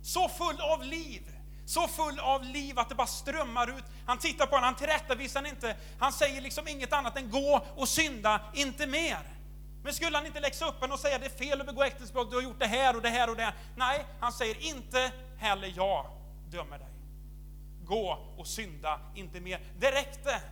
Så 0.03 0.29
full 0.29 0.61
av 0.61 0.85
liv, 0.85 1.40
så 1.71 1.89
full 1.89 2.19
av 2.19 2.45
liv 2.45 2.79
att 2.79 2.89
det 2.89 2.95
bara 2.95 3.07
strömmar 3.07 3.79
ut. 3.79 3.85
Han 4.07 4.19
tittar 4.19 4.47
på 4.47 4.55
henne, 4.55 4.67
han 4.67 4.77
tillrättavisar 4.77 5.47
inte. 5.47 5.77
Han 5.99 6.13
säger 6.13 6.41
liksom 6.41 6.69
inget 6.69 6.93
annat 6.93 7.17
än 7.17 7.31
gå 7.31 7.67
och 7.77 7.89
synda, 7.89 8.41
inte 8.55 8.87
mer. 8.87 9.19
Men 9.83 9.95
skulle 9.95 10.17
han 10.17 10.27
inte 10.27 10.41
läxa 10.41 10.69
upp 10.69 10.81
henne 10.81 10.93
och 10.95 11.01
säga 11.01 11.19
det 11.19 11.27
är 11.27 11.45
fel 11.45 11.61
att 11.61 11.67
begå 11.67 11.83
äktenskap, 11.83 12.31
du 12.31 12.37
har 12.37 12.43
gjort 12.43 12.59
det 12.59 12.67
här 12.67 12.97
och 12.97 13.03
det 13.03 13.09
här 13.09 13.31
och 13.31 13.37
det 13.37 13.43
här. 13.43 13.55
Nej, 13.77 14.05
han 14.21 14.33
säger 14.33 14.67
inte 14.67 15.13
heller 15.39 15.73
jag 15.77 16.07
dömer 16.51 16.79
dig. 16.79 16.89
Gå 17.85 18.19
och 18.39 18.47
synda 18.47 19.01
inte 19.15 19.41
mer. 19.41 19.61
Det 19.79 19.93
räckte. 19.93 20.43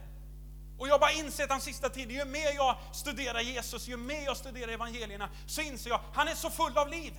Och 0.79 0.89
jag 0.89 0.95
har 0.95 0.99
bara 0.99 1.13
insett 1.13 1.49
den 1.49 1.61
sista 1.61 1.89
tiden, 1.89 2.15
ju 2.15 2.25
mer 2.25 2.55
jag 2.55 2.77
studerar 2.93 3.41
Jesus, 3.41 3.89
ju 3.89 3.97
mer 3.97 4.25
jag 4.25 4.37
studerar 4.37 4.73
evangelierna, 4.73 5.29
så 5.47 5.61
inser 5.61 5.91
jag, 5.91 6.01
han 6.15 6.29
är 6.29 6.35
så 6.35 6.51
full 6.51 6.79
av 6.79 6.89
liv. 6.89 7.15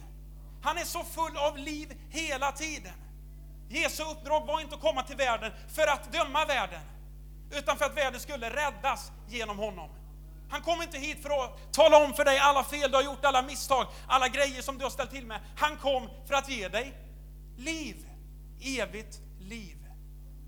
Han 0.61 0.77
är 0.77 0.85
så 0.85 1.03
full 1.03 1.37
av 1.37 1.57
liv 1.57 2.01
hela 2.09 2.51
tiden. 2.51 2.93
Jesu 3.69 4.03
uppdrag 4.03 4.45
var 4.45 4.61
inte 4.61 4.75
att 4.75 4.81
komma 4.81 5.03
till 5.03 5.15
världen 5.15 5.51
för 5.75 5.87
att 5.87 6.11
döma 6.11 6.45
världen, 6.45 6.81
utan 7.51 7.77
för 7.77 7.85
att 7.85 7.97
världen 7.97 8.19
skulle 8.19 8.49
räddas 8.49 9.11
genom 9.27 9.57
honom. 9.57 9.89
Han 10.49 10.61
kom 10.61 10.81
inte 10.81 10.97
hit 10.97 11.23
för 11.23 11.43
att 11.43 11.73
tala 11.73 11.97
om 11.97 12.13
för 12.13 12.25
dig 12.25 12.39
alla 12.39 12.63
fel 12.63 12.91
du 12.91 12.97
har 12.97 13.03
gjort, 13.03 13.25
alla 13.25 13.41
misstag, 13.41 13.87
alla 14.07 14.27
grejer 14.27 14.61
som 14.61 14.77
du 14.77 14.83
har 14.83 14.89
ställt 14.89 15.11
till 15.11 15.25
med. 15.25 15.39
Han 15.57 15.77
kom 15.77 16.09
för 16.27 16.33
att 16.33 16.49
ge 16.49 16.67
dig 16.67 16.93
liv, 17.57 18.09
evigt 18.61 19.19
liv. 19.39 19.77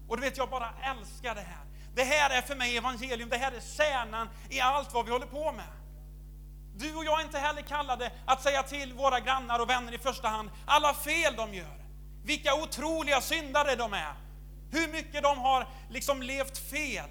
Och 0.07 0.17
du 0.17 0.21
vet, 0.21 0.37
jag 0.37 0.49
bara 0.49 0.73
älskar 0.83 1.35
det 1.35 1.41
här. 1.41 1.65
Det 1.95 2.03
här 2.03 2.29
är 2.29 2.41
för 2.41 2.55
mig 2.55 2.77
evangelium, 2.77 3.29
det 3.29 3.37
här 3.37 3.51
är 3.51 3.77
kärnan 3.77 4.29
i 4.49 4.59
allt 4.59 4.93
vad 4.93 5.05
vi 5.05 5.11
håller 5.11 5.25
på 5.25 5.51
med. 5.51 5.65
Du 6.75 6.95
och 6.95 7.05
jag 7.05 7.19
är 7.19 7.23
inte 7.23 7.39
heller 7.39 7.61
kallade 7.61 8.11
att 8.25 8.43
säga 8.43 8.63
till 8.63 8.93
våra 8.93 9.19
grannar 9.19 9.59
och 9.59 9.69
vänner 9.69 9.93
i 9.93 9.97
första 9.97 10.27
hand 10.27 10.49
alla 10.65 10.93
fel 10.93 11.35
de 11.35 11.53
gör. 11.53 11.80
Vilka 12.23 12.55
otroliga 12.55 13.21
syndare 13.21 13.75
de 13.75 13.93
är. 13.93 14.13
Hur 14.71 14.91
mycket 14.91 15.23
de 15.23 15.37
har 15.37 15.67
liksom 15.89 16.21
levt 16.21 16.57
fel. 16.57 17.09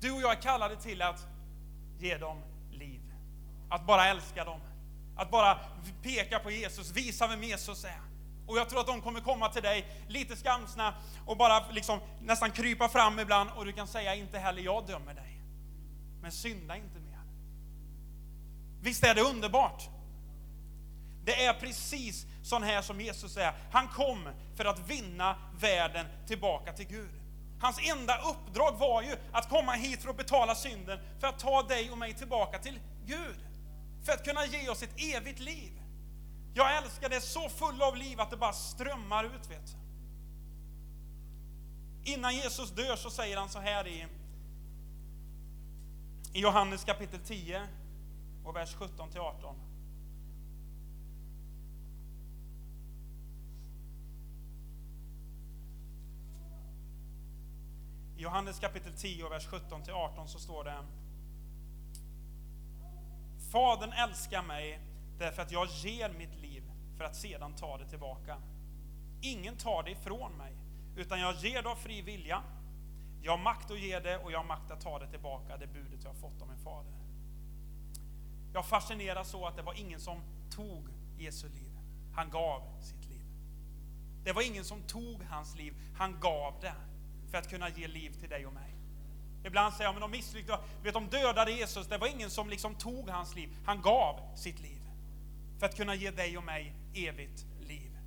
Du 0.00 0.12
och 0.12 0.20
jag 0.20 0.30
är 0.30 0.42
kallade 0.42 0.76
till 0.76 1.02
att 1.02 1.26
ge 1.98 2.16
dem 2.16 2.42
liv. 2.70 3.00
Att 3.70 3.86
bara 3.86 4.06
älska 4.06 4.44
dem. 4.44 4.60
Att 5.16 5.30
bara 5.30 5.58
peka 6.02 6.38
på 6.38 6.50
Jesus, 6.50 6.90
visa 6.90 7.26
vem 7.26 7.42
Jesus 7.42 7.84
är. 7.84 8.00
Och 8.46 8.58
jag 8.58 8.68
tror 8.68 8.80
att 8.80 8.86
de 8.86 9.00
kommer 9.00 9.20
komma 9.20 9.48
till 9.48 9.62
dig 9.62 9.86
lite 10.08 10.36
skamsna 10.36 10.94
och 11.26 11.36
bara 11.36 11.70
liksom 11.70 12.00
nästan 12.20 12.50
krypa 12.50 12.88
fram 12.88 13.18
ibland 13.18 13.50
och 13.56 13.64
du 13.64 13.72
kan 13.72 13.86
säga 13.86 14.14
inte 14.14 14.38
heller 14.38 14.62
jag 14.62 14.86
dömer 14.86 15.14
dig. 15.14 15.40
Men 16.22 16.32
synda 16.32 16.76
inte 16.76 17.00
mer. 17.00 17.20
Visst 18.80 19.04
är 19.04 19.14
det 19.14 19.20
underbart? 19.20 19.88
Det 21.24 21.44
är 21.44 21.52
precis 21.52 22.26
sån 22.46 22.62
här 22.62 22.82
som 22.82 23.00
Jesus 23.00 23.36
är. 23.36 23.52
Han 23.70 23.88
kom 23.88 24.28
för 24.56 24.64
att 24.64 24.90
vinna 24.90 25.36
världen 25.60 26.06
tillbaka 26.26 26.72
till 26.72 26.86
Gud. 26.86 27.10
Hans 27.60 27.78
enda 27.90 28.18
uppdrag 28.18 28.72
var 28.72 29.02
ju 29.02 29.16
att 29.32 29.48
komma 29.48 29.72
hit 29.72 30.02
för 30.02 30.10
att 30.10 30.16
betala 30.16 30.54
synden, 30.54 30.98
för 31.20 31.26
att 31.26 31.38
ta 31.38 31.62
dig 31.62 31.90
och 31.90 31.98
mig 31.98 32.14
tillbaka 32.14 32.58
till 32.58 32.80
Gud. 33.06 33.36
För 34.04 34.12
att 34.12 34.24
kunna 34.24 34.46
ge 34.46 34.68
oss 34.68 34.82
ett 34.82 35.14
evigt 35.16 35.40
liv. 35.40 35.72
Jag 36.54 36.76
älskar 36.76 37.08
det 37.08 37.20
så 37.20 37.48
full 37.48 37.82
av 37.82 37.96
liv 37.96 38.20
att 38.20 38.30
det 38.30 38.36
bara 38.36 38.52
strömmar 38.52 39.24
ut. 39.24 39.50
Vet. 39.50 39.76
Innan 42.04 42.34
Jesus 42.34 42.70
dör 42.70 42.96
så 42.96 43.10
säger 43.10 43.36
han 43.36 43.48
så 43.48 43.58
här 43.58 43.86
i, 43.86 44.06
i 46.32 46.40
Johannes 46.40 46.84
kapitel 46.84 47.20
10 47.20 47.68
och 48.44 48.56
vers 48.56 48.74
17 48.74 49.10
till 49.10 49.20
18. 49.20 49.56
I 58.16 58.22
Johannes 58.22 58.58
kapitel 58.58 58.92
10 58.92 59.28
vers 59.28 59.48
17-18 59.48 60.26
så 60.26 60.38
står 60.38 60.64
det 60.64 60.76
Fadern 63.52 63.92
älskar 63.92 64.42
mig 64.42 64.80
därför 65.18 65.42
att 65.42 65.52
jag 65.52 65.66
ger 65.66 66.08
mitt 66.08 66.34
liv 66.34 66.62
för 66.96 67.04
att 67.04 67.16
sedan 67.16 67.54
ta 67.54 67.78
det 67.78 67.88
tillbaka. 67.88 68.36
Ingen 69.20 69.56
tar 69.56 69.82
det 69.82 69.90
ifrån 69.90 70.32
mig, 70.32 70.52
utan 70.96 71.20
jag 71.20 71.34
ger 71.34 71.62
det 71.62 71.68
av 71.68 71.76
fri 71.76 72.02
vilja. 72.02 72.42
Jag 73.22 73.32
har 73.32 73.38
makt 73.38 73.70
att 73.70 73.80
ge 73.80 74.00
det 74.00 74.18
och 74.18 74.32
jag 74.32 74.38
har 74.38 74.44
makt 74.44 74.70
att 74.70 74.80
ta 74.80 74.98
det 74.98 75.10
tillbaka, 75.10 75.56
det 75.56 75.66
budet 75.66 76.04
jag 76.04 76.10
har 76.10 76.16
fått 76.16 76.42
av 76.42 76.48
min 76.48 76.58
fader. 76.58 76.92
Jag 78.52 78.66
fascineras 78.66 79.30
så 79.30 79.46
att 79.46 79.56
det 79.56 79.62
var 79.62 79.74
ingen 79.74 80.00
som 80.00 80.20
tog 80.50 80.88
Jesu 81.18 81.48
liv. 81.48 81.78
Han 82.14 82.30
gav 82.30 82.62
sitt 82.80 83.04
liv. 83.04 83.24
Det 84.24 84.32
var 84.32 84.42
ingen 84.42 84.64
som 84.64 84.82
tog 84.82 85.22
hans 85.22 85.56
liv, 85.56 85.74
han 85.96 86.20
gav 86.20 86.54
det 86.60 86.74
för 87.36 87.40
att 87.40 87.50
kunna 87.50 87.68
ge 87.68 87.88
liv 87.88 88.12
till 88.20 88.28
dig 88.28 88.46
och 88.46 88.52
mig. 88.52 88.74
Ibland 89.44 89.74
säger 89.74 89.84
jag, 89.84 89.94
men 89.94 90.00
de 90.00 90.10
misslyckades, 90.10 90.60
vet 90.82 90.94
de 90.94 91.08
dödade 91.08 91.52
Jesus, 91.52 91.86
det 91.86 91.98
var 91.98 92.06
ingen 92.06 92.30
som 92.30 92.50
liksom 92.50 92.74
tog 92.74 93.08
hans 93.08 93.34
liv, 93.34 93.48
han 93.66 93.82
gav 93.82 94.36
sitt 94.36 94.60
liv. 94.60 94.82
För 95.58 95.66
att 95.66 95.76
kunna 95.76 95.94
ge 95.94 96.10
dig 96.10 96.38
och 96.38 96.44
mig 96.44 96.74
evigt 96.94 97.46
liv. 97.60 97.98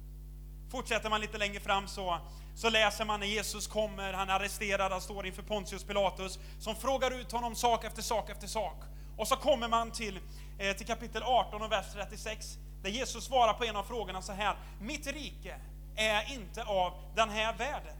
Fortsätter 0.72 1.10
man 1.10 1.22
lite 1.22 1.38
längre 1.38 1.60
fram 1.60 1.88
så, 1.88 2.20
så 2.56 2.70
läser 2.70 3.06
man 3.06 3.20
när 3.20 3.28
Jesus 3.28 3.68
kommer, 3.68 4.14
han 4.14 4.30
är 4.30 4.34
arresterad, 4.34 4.92
han 4.92 5.02
står 5.02 5.26
inför 5.26 5.44
Pontius 5.44 5.84
Pilatus, 5.84 6.40
som 6.60 6.76
frågar 6.76 7.12
ut 7.12 7.32
honom 7.32 7.56
sak 7.56 7.84
efter 7.84 8.02
sak 8.02 8.30
efter 8.30 8.48
sak. 8.48 8.84
Och 9.18 9.28
så 9.28 9.36
kommer 9.36 9.68
man 9.68 9.92
till, 9.92 10.20
eh, 10.60 10.76
till 10.76 10.88
kapitel 10.88 11.24
18 11.24 11.62
och 11.62 11.72
vers 11.72 11.86
36, 11.94 12.58
där 12.82 12.90
Jesus 12.90 13.26
svarar 13.26 13.54
på 13.54 13.64
en 13.64 13.76
av 13.76 13.84
frågorna 13.84 14.22
så 14.22 14.32
här, 14.32 14.56
mitt 14.82 15.08
rike 15.08 15.56
är 15.96 16.34
inte 16.34 16.64
av 16.64 16.94
den 17.16 17.30
här 17.30 17.54
världen. 17.58 17.99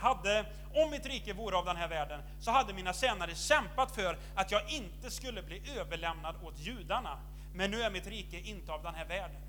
Hade 0.00 0.46
Om 0.74 0.90
mitt 0.90 1.06
rike 1.06 1.32
vore 1.32 1.56
av 1.56 1.64
den 1.64 1.76
här 1.76 1.88
världen 1.88 2.20
så 2.40 2.50
hade 2.50 2.72
mina 2.72 2.92
tjänare 2.92 3.34
kämpat 3.34 3.94
för 3.94 4.18
att 4.34 4.50
jag 4.50 4.70
inte 4.70 5.10
skulle 5.10 5.42
bli 5.42 5.62
överlämnad 5.78 6.34
åt 6.42 6.58
judarna. 6.58 7.18
Men 7.54 7.70
nu 7.70 7.82
är 7.82 7.90
mitt 7.90 8.06
rike 8.06 8.40
inte 8.40 8.72
av 8.72 8.82
den 8.82 8.94
här 8.94 9.04
världen. 9.04 9.40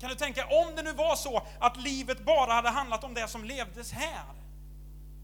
Kan 0.00 0.10
du 0.10 0.16
tänka, 0.16 0.46
om 0.46 0.76
det 0.76 0.82
nu 0.82 0.92
var 0.92 1.16
så 1.16 1.42
att 1.60 1.76
livet 1.76 2.24
bara 2.24 2.52
hade 2.52 2.68
handlat 2.68 3.04
om 3.04 3.14
det 3.14 3.28
som 3.28 3.44
levdes 3.44 3.92
här, 3.92 4.24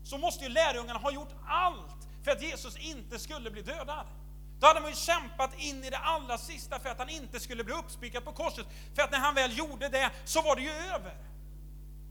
så 0.04 0.18
måste 0.18 0.44
ju 0.44 0.50
lärjungarna 0.50 0.98
ha 0.98 1.12
gjort 1.12 1.34
allt 1.46 2.08
för 2.24 2.30
att 2.30 2.42
Jesus 2.42 2.76
inte 2.76 3.18
skulle 3.18 3.50
bli 3.50 3.62
dödad. 3.62 4.06
Då 4.60 4.66
hade 4.66 4.80
man 4.80 4.90
ju 4.90 4.96
kämpat 4.96 5.58
in 5.58 5.84
i 5.84 5.90
det 5.90 5.98
allra 5.98 6.38
sista 6.38 6.78
för 6.78 6.88
att 6.88 6.98
han 6.98 7.08
inte 7.08 7.40
skulle 7.40 7.64
bli 7.64 7.74
uppspikad 7.74 8.24
på 8.24 8.32
korset. 8.32 8.66
För 8.94 9.02
att 9.02 9.10
när 9.10 9.18
han 9.18 9.34
väl 9.34 9.58
gjorde 9.58 9.88
det 9.88 10.10
så 10.24 10.42
var 10.42 10.56
det 10.56 10.62
ju 10.62 10.70
över. 10.70 11.14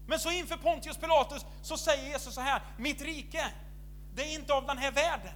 Men 0.08 0.20
så 0.20 0.32
inför 0.32 0.58
Pontius 0.58 0.98
Pilatus 0.98 1.46
så 1.62 1.78
säger 1.78 2.10
Jesus 2.10 2.34
så 2.34 2.42
här, 2.42 2.62
mitt 2.78 3.02
rike, 3.02 3.52
det 4.14 4.22
är 4.22 4.36
inte 4.36 4.54
av 4.54 4.66
den 4.66 4.78
här 4.78 4.92
världen. 4.92 5.34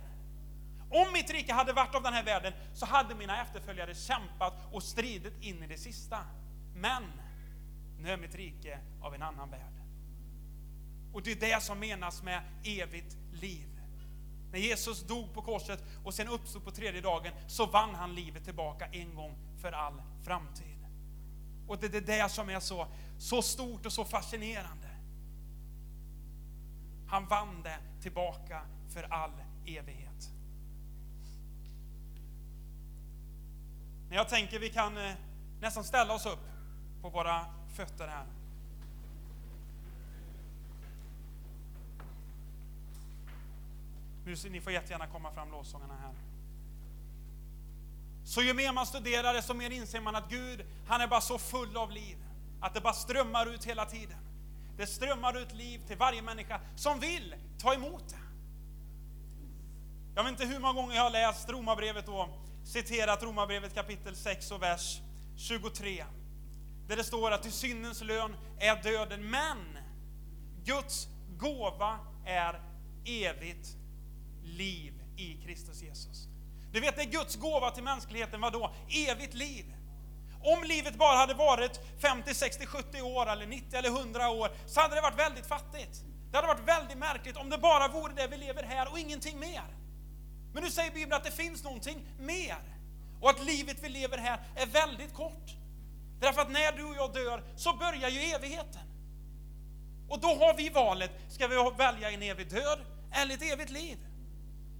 Om 0.89 1.13
mitt 1.13 1.29
rike 1.29 1.53
hade 1.53 1.73
varit 1.73 1.95
av 1.95 2.03
den 2.03 2.13
här 2.13 2.23
världen 2.23 2.53
så 2.73 2.85
hade 2.85 3.15
mina 3.15 3.41
efterföljare 3.41 3.95
kämpat 3.95 4.53
och 4.71 4.83
stridit 4.83 5.43
in 5.43 5.63
i 5.63 5.67
det 5.67 5.77
sista. 5.77 6.17
Men 6.75 7.03
nu 7.99 8.09
är 8.09 8.17
mitt 8.17 8.35
rike 8.35 8.79
av 9.01 9.15
en 9.15 9.21
annan 9.21 9.49
värld. 9.49 9.73
Och 11.13 11.21
det 11.21 11.31
är 11.31 11.35
det 11.35 11.63
som 11.63 11.79
menas 11.79 12.23
med 12.23 12.41
evigt 12.63 13.17
liv. 13.33 13.67
När 14.51 14.59
Jesus 14.59 15.03
dog 15.03 15.33
på 15.33 15.41
korset 15.41 15.83
och 16.03 16.13
sen 16.13 16.27
uppstod 16.27 16.65
på 16.65 16.71
tredje 16.71 17.01
dagen 17.01 17.33
så 17.47 17.65
vann 17.65 17.95
han 17.95 18.15
livet 18.15 18.43
tillbaka 18.43 18.85
en 18.91 19.15
gång 19.15 19.37
för 19.61 19.71
all 19.71 20.01
framtid. 20.23 20.77
Och 21.67 21.77
det 21.77 21.95
är 21.95 22.01
det 22.01 22.31
som 22.31 22.49
är 22.49 22.59
så, 22.59 22.87
så 23.21 23.41
stort 23.41 23.85
och 23.85 23.93
så 23.93 24.05
fascinerande. 24.05 24.87
Han 27.07 27.25
vann 27.25 27.63
det 27.63 27.77
tillbaka 28.01 28.61
för 28.89 29.03
all 29.03 29.31
evighet. 29.65 30.29
Men 34.07 34.17
jag 34.17 34.29
tänker 34.29 34.59
vi 34.59 34.69
kan 34.69 34.97
eh, 34.97 35.13
nästan 35.59 35.83
ställa 35.83 36.13
oss 36.13 36.25
upp 36.25 36.49
på 37.01 37.09
våra 37.09 37.45
fötter 37.75 38.07
här. 38.07 38.25
Ni 44.49 44.61
får 44.61 44.73
jättegärna 44.73 45.07
komma 45.07 45.31
fram 45.31 45.51
lovsångarna 45.51 45.95
här. 46.01 46.13
Så 48.23 48.41
ju 48.41 48.53
mer 48.53 48.71
man 48.71 48.85
studerar 48.85 49.33
desto 49.33 49.53
mer 49.53 49.69
inser 49.69 50.01
man 50.01 50.15
att 50.15 50.29
Gud, 50.29 50.65
han 50.87 51.01
är 51.01 51.07
bara 51.07 51.21
så 51.21 51.37
full 51.37 51.77
av 51.77 51.91
liv. 51.91 52.20
Att 52.61 52.73
det 52.73 52.81
bara 52.81 52.93
strömmar 52.93 53.45
ut 53.45 53.65
hela 53.65 53.85
tiden. 53.85 54.17
Det 54.77 54.87
strömmar 54.87 55.37
ut 55.37 55.53
liv 55.53 55.81
till 55.87 55.97
varje 55.97 56.21
människa 56.21 56.61
som 56.75 56.99
vill 56.99 57.35
ta 57.57 57.73
emot 57.73 58.09
det. 58.09 58.15
Jag 60.15 60.23
vet 60.23 60.31
inte 60.31 60.45
hur 60.45 60.59
många 60.59 60.73
gånger 60.73 60.95
jag 60.95 61.03
har 61.03 61.09
läst 61.09 61.49
Romarbrevet 61.49 62.07
och 62.07 62.27
citerat 62.63 63.23
Romarbrevet 63.23 63.75
kapitel 63.75 64.15
6 64.15 64.51
och 64.51 64.61
vers 64.61 65.01
23. 65.37 66.05
Där 66.87 66.95
det 66.95 67.03
står 67.03 67.31
att 67.31 67.43
till 67.43 67.51
syndens 67.51 68.01
lön 68.01 68.35
är 68.59 68.83
döden, 68.83 69.29
men 69.29 69.57
Guds 70.65 71.07
gåva 71.37 71.99
är 72.25 72.61
evigt 73.05 73.77
liv 74.43 74.93
i 75.17 75.33
Kristus 75.45 75.81
Jesus. 75.81 76.27
Du 76.71 76.79
vet, 76.79 76.95
det 76.95 77.01
är 77.01 77.11
Guds 77.11 77.35
gåva 77.35 77.71
till 77.71 77.83
mänskligheten, 77.83 78.41
vad 78.41 78.53
då? 78.53 78.73
Evigt 78.89 79.33
liv. 79.33 79.65
Om 80.43 80.63
livet 80.63 80.95
bara 80.95 81.17
hade 81.17 81.33
varit 81.33 81.79
50, 82.01 82.33
60, 82.33 82.65
70 82.65 83.01
år 83.01 83.29
eller 83.29 83.47
90 83.47 83.77
eller 83.77 83.89
100 83.89 84.29
år 84.29 84.49
så 84.65 84.79
hade 84.79 84.95
det 84.95 85.01
varit 85.01 85.19
väldigt 85.19 85.47
fattigt. 85.47 86.03
Det 86.31 86.37
hade 86.37 86.47
varit 86.47 86.67
väldigt 86.67 86.97
märkligt 86.97 87.37
om 87.37 87.49
det 87.49 87.57
bara 87.57 87.87
vore 87.87 88.13
det 88.13 88.27
vi 88.27 88.37
lever 88.37 88.63
här 88.63 88.91
och 88.91 88.99
ingenting 88.99 89.39
mer. 89.39 89.63
Men 90.53 90.63
nu 90.63 90.71
säger 90.71 90.91
Bibeln 90.91 91.13
att 91.13 91.23
det 91.23 91.31
finns 91.31 91.63
någonting 91.63 92.05
mer. 92.19 92.57
Och 93.21 93.29
att 93.29 93.45
livet 93.45 93.77
vi 93.81 93.89
lever 93.89 94.17
här 94.17 94.39
är 94.55 94.65
väldigt 94.65 95.13
kort. 95.13 95.55
Därför 96.19 96.41
att 96.41 96.51
när 96.51 96.71
du 96.71 96.83
och 96.83 96.95
jag 96.95 97.13
dör 97.13 97.43
så 97.55 97.73
börjar 97.73 98.09
ju 98.09 98.19
evigheten. 98.19 98.87
Och 100.09 100.19
då 100.19 100.27
har 100.27 100.53
vi 100.53 100.69
valet, 100.69 101.11
ska 101.29 101.47
vi 101.47 101.71
välja 101.77 102.11
en 102.11 102.21
evig 102.21 102.49
död 102.49 102.79
eller 103.11 103.35
ett 103.35 103.53
evigt 103.53 103.69
liv? 103.69 103.97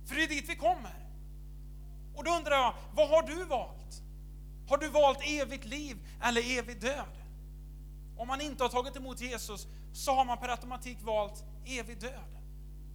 För 0.07 0.15
det 0.15 0.23
är 0.23 0.27
dit 0.27 0.49
vi 0.49 0.55
kommer. 0.55 0.95
Och 2.15 2.23
då 2.23 2.31
undrar 2.31 2.55
jag, 2.55 2.73
vad 2.93 3.09
har 3.09 3.23
du 3.23 3.43
valt? 3.45 3.80
Har 4.71 4.77
du 4.77 4.89
valt 4.89 5.19
evigt 5.23 5.65
liv 5.65 5.97
eller 6.23 6.57
evig 6.57 6.81
död? 6.81 7.17
Om 8.17 8.27
man 8.27 8.41
inte 8.41 8.63
har 8.63 8.69
tagit 8.69 8.95
emot 8.95 9.21
Jesus 9.21 9.67
så 9.93 10.11
har 10.11 10.25
man 10.25 10.37
per 10.37 10.49
automatik 10.49 10.97
valt 11.01 11.43
evig 11.65 11.99
död. 11.99 12.37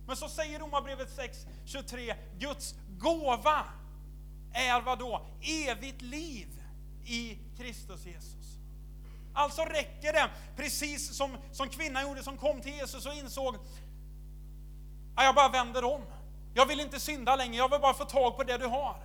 Men 0.07 0.17
så 0.17 0.29
säger 0.29 0.59
Romarbrevet 0.59 1.19
6.23, 1.19 2.15
Guds 2.39 2.75
gåva 2.99 3.65
är 4.53 4.81
vad 4.81 4.99
då? 4.99 5.27
Evigt 5.43 6.03
liv 6.03 6.49
i 7.05 7.39
Kristus 7.57 8.07
Jesus. 8.07 8.59
Alltså 9.35 9.63
räcker 9.63 10.13
det, 10.13 10.31
precis 10.57 11.17
som, 11.17 11.37
som 11.53 11.69
kvinnan 11.69 12.03
gjorde 12.03 12.23
som 12.23 12.39
kom 12.39 12.61
till 12.61 12.73
Jesus 12.73 13.07
och 13.07 13.15
insåg, 13.15 13.57
jag 15.17 15.35
bara 15.35 15.49
vänder 15.49 15.85
om. 15.85 16.03
Jag 16.55 16.67
vill 16.67 16.81
inte 16.81 17.01
synda 17.01 17.37
längre, 17.37 17.57
jag 17.57 17.71
vill 17.71 17.81
bara 17.81 17.95
få 17.95 18.05
tag 18.05 18.37
på 18.37 18.43
det 18.45 18.59
du 18.59 18.67
har. 18.67 18.97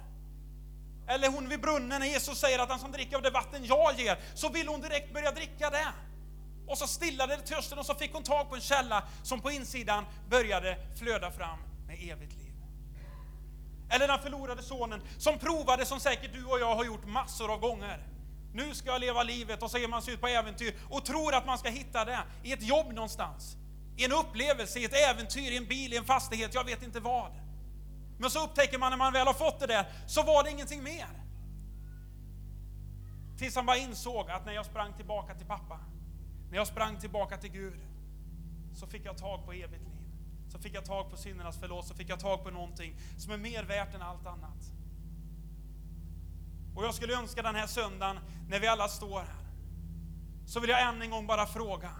Eller 1.11 1.29
hon 1.29 1.49
vid 1.49 1.61
brunnen 1.61 1.99
när 1.99 2.07
Jesus 2.07 2.39
säger 2.39 2.59
att 2.59 2.69
han 2.69 2.79
som 2.79 2.91
dricker 2.91 3.15
av 3.15 3.21
det 3.21 3.29
vatten 3.29 3.65
jag 3.65 3.99
ger, 3.99 4.17
så 4.33 4.49
vill 4.49 4.67
hon 4.67 4.81
direkt 4.81 5.13
börja 5.13 5.31
dricka 5.31 5.69
det. 5.69 5.87
Och 6.67 6.77
så 6.77 6.87
stillade 6.87 7.35
det 7.35 7.41
törsten 7.41 7.79
och 7.79 7.85
så 7.85 7.95
fick 7.95 8.13
hon 8.13 8.23
tag 8.23 8.49
på 8.49 8.55
en 8.55 8.61
källa 8.61 9.03
som 9.23 9.41
på 9.41 9.51
insidan 9.51 10.05
började 10.29 10.77
flöda 10.99 11.31
fram 11.31 11.59
med 11.87 11.95
evigt 11.95 12.33
liv. 12.33 12.53
Eller 13.89 14.07
den 14.07 14.19
förlorade 14.19 14.63
sonen 14.63 15.01
som 15.17 15.39
provade 15.39 15.85
som 15.85 15.99
säkert 15.99 16.33
du 16.33 16.45
och 16.45 16.59
jag 16.59 16.75
har 16.75 16.85
gjort 16.85 17.05
massor 17.05 17.53
av 17.53 17.59
gånger. 17.59 18.03
Nu 18.53 18.75
ska 18.75 18.89
jag 18.89 19.01
leva 19.01 19.23
livet 19.23 19.63
och 19.63 19.71
så 19.71 19.77
ger 19.77 19.87
man 19.87 20.01
sig 20.01 20.13
ut 20.13 20.21
på 20.21 20.27
äventyr 20.27 20.75
och 20.89 21.05
tror 21.05 21.35
att 21.35 21.45
man 21.45 21.57
ska 21.57 21.69
hitta 21.69 22.05
det 22.05 22.19
i 22.43 22.53
ett 22.53 22.63
jobb 22.63 22.93
någonstans. 22.93 23.55
I 23.97 24.05
en 24.05 24.11
upplevelse, 24.11 24.79
i 24.79 24.85
ett 24.85 25.09
äventyr, 25.09 25.51
i 25.51 25.57
en 25.57 25.67
bil, 25.67 25.93
i 25.93 25.97
en 25.97 26.05
fastighet, 26.05 26.53
jag 26.53 26.63
vet 26.63 26.83
inte 26.83 26.99
vad. 26.99 27.31
Men 28.21 28.29
så 28.29 28.43
upptäcker 28.43 28.77
man 28.77 28.89
när 28.89 28.97
man 28.97 29.13
väl 29.13 29.27
har 29.27 29.33
fått 29.33 29.59
det 29.59 29.67
där, 29.67 29.85
så 30.07 30.23
var 30.23 30.43
det 30.43 30.51
ingenting 30.51 30.83
mer. 30.83 31.07
Tills 33.37 33.55
han 33.55 33.65
bara 33.65 33.77
insåg 33.77 34.29
att 34.29 34.45
när 34.45 34.53
jag 34.53 34.65
sprang 34.65 34.93
tillbaka 34.93 35.35
till 35.35 35.47
pappa, 35.47 35.79
när 36.49 36.57
jag 36.57 36.67
sprang 36.67 36.99
tillbaka 36.99 37.37
till 37.37 37.51
Gud, 37.51 37.79
så 38.73 38.87
fick 38.87 39.05
jag 39.05 39.17
tag 39.17 39.45
på 39.45 39.51
evigt 39.51 39.83
liv. 39.83 40.01
Så 40.49 40.59
fick 40.59 40.75
jag 40.75 40.85
tag 40.85 41.09
på 41.09 41.17
syndernas 41.17 41.57
förlåt, 41.59 41.87
så 41.87 41.95
fick 41.95 42.09
jag 42.09 42.19
tag 42.19 42.43
på 42.43 42.51
någonting 42.51 42.95
som 43.17 43.31
är 43.31 43.37
mer 43.37 43.63
värt 43.63 43.93
än 43.93 44.01
allt 44.01 44.27
annat. 44.27 44.71
Och 46.75 46.85
jag 46.85 46.95
skulle 46.95 47.17
önska 47.17 47.41
den 47.41 47.55
här 47.55 47.67
söndagen, 47.67 48.19
när 48.49 48.59
vi 48.59 48.67
alla 48.67 48.87
står 48.87 49.19
här, 49.19 49.45
så 50.45 50.59
vill 50.59 50.69
jag 50.69 50.81
än 50.81 51.01
en 51.01 51.09
gång 51.09 51.27
bara 51.27 51.45
fråga, 51.45 51.91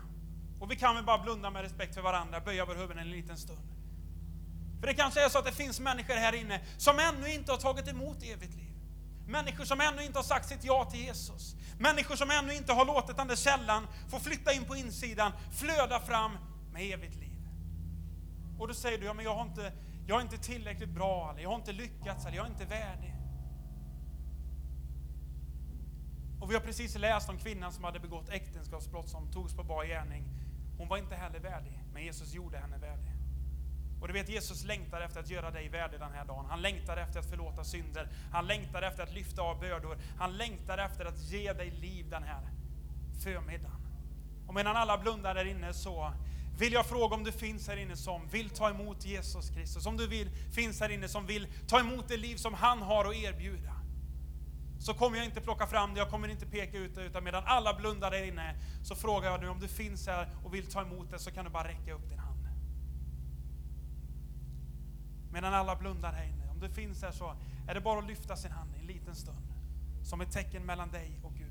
och 0.60 0.71
vi 0.71 0.75
kan 0.75 0.95
väl 0.95 1.03
bara 1.03 1.23
blunda 1.23 1.49
med 1.49 1.62
respekt 1.62 1.95
för 1.95 2.01
varandra, 2.01 2.39
böja 2.39 2.65
vår 2.65 2.75
huvuden 2.75 2.97
en 2.97 3.12
liten 3.12 3.38
stund. 3.38 3.81
För 4.82 4.88
det 4.88 4.94
kanske 4.94 5.26
är 5.26 5.30
så 5.30 5.39
att 5.39 5.46
det 5.46 5.52
finns 5.52 5.80
människor 5.80 6.13
här 6.13 6.34
inne 6.34 6.62
som 6.78 7.00
ännu 7.00 7.34
inte 7.34 7.52
har 7.52 7.58
tagit 7.58 7.88
emot 7.88 8.24
evigt 8.24 8.56
liv. 8.56 8.74
Människor 9.28 9.65
som 9.65 9.82
ännu 9.82 10.04
inte 10.04 10.17
har 10.17 10.24
sagt 10.24 10.48
sitt 10.48 10.63
ja 10.63 10.86
till 10.86 11.00
Jesus. 11.00 11.56
Människor 11.80 12.15
som 12.15 12.32
ännu 12.32 12.54
inte 12.54 12.74
har 12.74 12.86
låtit 12.86 13.17
den 13.17 13.28
där 13.28 13.36
källan 13.36 13.88
få 14.10 14.20
flytta 14.20 14.54
in 14.54 14.65
på 14.65 14.76
insidan, 14.76 15.32
flöda 15.52 16.00
fram 16.00 16.32
med 16.74 16.94
evigt 16.94 17.15
liv. 17.15 17.38
Och 18.60 18.67
då 18.67 18.74
säger 18.74 18.98
du, 18.98 19.06
ja 19.06 19.13
men 19.13 19.26
jag 19.26 19.36
har 19.36 19.44
inte, 19.44 19.74
jag 20.08 20.17
är 20.17 20.22
inte 20.22 20.38
tillräckligt 20.38 20.89
bra, 20.89 21.32
eller 21.32 21.41
jag 21.41 21.50
har 21.50 21.56
inte 21.56 21.72
lyckats, 21.72 22.26
eller 22.26 22.38
jag 22.38 22.46
är 22.46 22.50
inte 22.50 22.65
värdig. 22.65 23.15
Och 26.41 26.52
vi 26.52 26.54
har 26.54 26.62
precis 26.62 26.98
läst 26.98 27.30
om 27.30 27.38
kvinnan 27.38 27.72
som 27.72 27.84
hade 27.84 28.00
begått 28.00 28.30
äktenskapsbrott 28.30 29.10
som 29.10 29.32
togs 29.32 29.56
på 29.56 29.63
bar 29.63 29.86
gärning. 29.86 30.24
Hon 30.78 30.88
var 30.88 30.98
inte 30.98 31.15
heller 31.15 31.39
värdig, 31.39 31.84
men 31.94 32.04
Jesus 32.04 32.34
gjorde 32.34 32.58
henne 32.58 32.78
värdig. 32.78 33.11
Och 34.02 34.08
du 34.08 34.14
vet, 34.14 34.30
Jesus 34.30 34.64
längtar 34.64 35.02
efter 35.02 35.20
att 35.20 35.30
göra 35.30 35.52
dig 35.52 35.70
värdig 35.70 36.00
den 36.00 36.12
här 36.12 36.26
dagen. 36.26 36.46
Han 36.50 36.62
längtar 36.62 36.98
efter 36.98 37.20
att 37.20 37.30
förlåta 37.30 37.64
synder. 37.64 38.08
Han 38.32 38.48
längtar 38.48 38.82
efter 38.82 39.04
att 39.04 39.14
lyfta 39.14 39.42
av 39.42 39.60
bördor. 39.60 39.98
Han 40.18 40.38
längtar 40.38 40.78
efter 40.78 41.06
att 41.06 41.20
ge 41.20 41.54
dig 41.54 41.72
liv 41.72 42.10
den 42.10 42.24
här 42.24 42.42
förmiddagen. 43.24 43.82
Och 44.48 44.54
medan 44.54 44.76
alla 44.76 44.98
blundar 44.98 45.36
där 45.36 45.46
inne 45.46 45.74
så 45.74 46.14
vill 46.60 46.74
jag 46.74 46.86
fråga 46.86 47.16
om 47.16 47.24
du 47.24 47.32
finns 47.32 47.68
här 47.68 47.78
inne 47.78 47.96
som 47.96 48.28
vill 48.28 48.50
ta 48.50 48.70
emot 48.70 49.06
Jesus 49.06 49.50
Kristus. 49.50 49.86
Om 49.86 49.98
du 49.98 50.08
vill, 50.08 50.30
finns 50.52 50.80
här 50.80 50.90
inne 50.90 51.08
som 51.08 51.26
vill 51.26 51.48
ta 51.68 51.80
emot 51.80 52.08
det 52.08 52.18
liv 52.18 52.36
som 52.36 52.54
han 52.54 52.82
har 52.82 53.06
att 53.06 53.16
erbjuda. 53.16 53.74
Så 54.80 54.94
kommer 54.94 55.18
jag 55.18 55.26
inte 55.26 55.42
plocka 55.42 55.68
fram 55.68 55.94
det, 55.94 56.00
jag 56.00 56.10
kommer 56.10 56.28
inte 56.28 56.46
peka 56.46 56.78
ut 56.78 56.96
det, 56.96 57.04
utan 57.04 57.24
medan 57.24 57.44
alla 57.46 57.74
blundar 57.74 58.12
där 58.12 58.24
inne 58.24 58.56
så 58.84 58.96
frågar 58.96 59.32
jag 59.32 59.42
nu 59.42 59.50
om 59.50 59.60
du 59.60 59.68
finns 59.68 60.08
här 60.08 60.30
och 60.44 60.54
vill 60.54 60.72
ta 60.72 60.82
emot 60.82 61.12
det 61.12 61.20
så 61.20 61.32
kan 61.32 61.46
du 61.46 61.52
bara 61.52 61.68
räcka 61.68 61.94
upp 61.94 62.10
din 62.10 62.20
hand. 62.20 62.31
Medan 65.32 65.54
alla 65.54 65.76
blundar 65.76 66.13
här 66.13 66.24
inne. 66.24 66.50
Om 66.52 66.60
du 66.60 66.70
finns 66.70 67.02
här 67.02 67.12
så 67.12 67.36
är 67.67 67.74
det 67.74 67.82
bara 67.82 68.00
att 68.00 68.08
lyfta 68.08 68.36
sin 68.36 68.52
hand 68.52 68.70
en 68.80 68.88
liten 68.88 69.15
stund. 69.15 69.54
Som 70.04 70.22
ett 70.22 70.32
tecken 70.32 70.65
mellan 70.65 70.91
dig 70.91 71.20
och 71.24 71.34
Gud. 71.36 71.48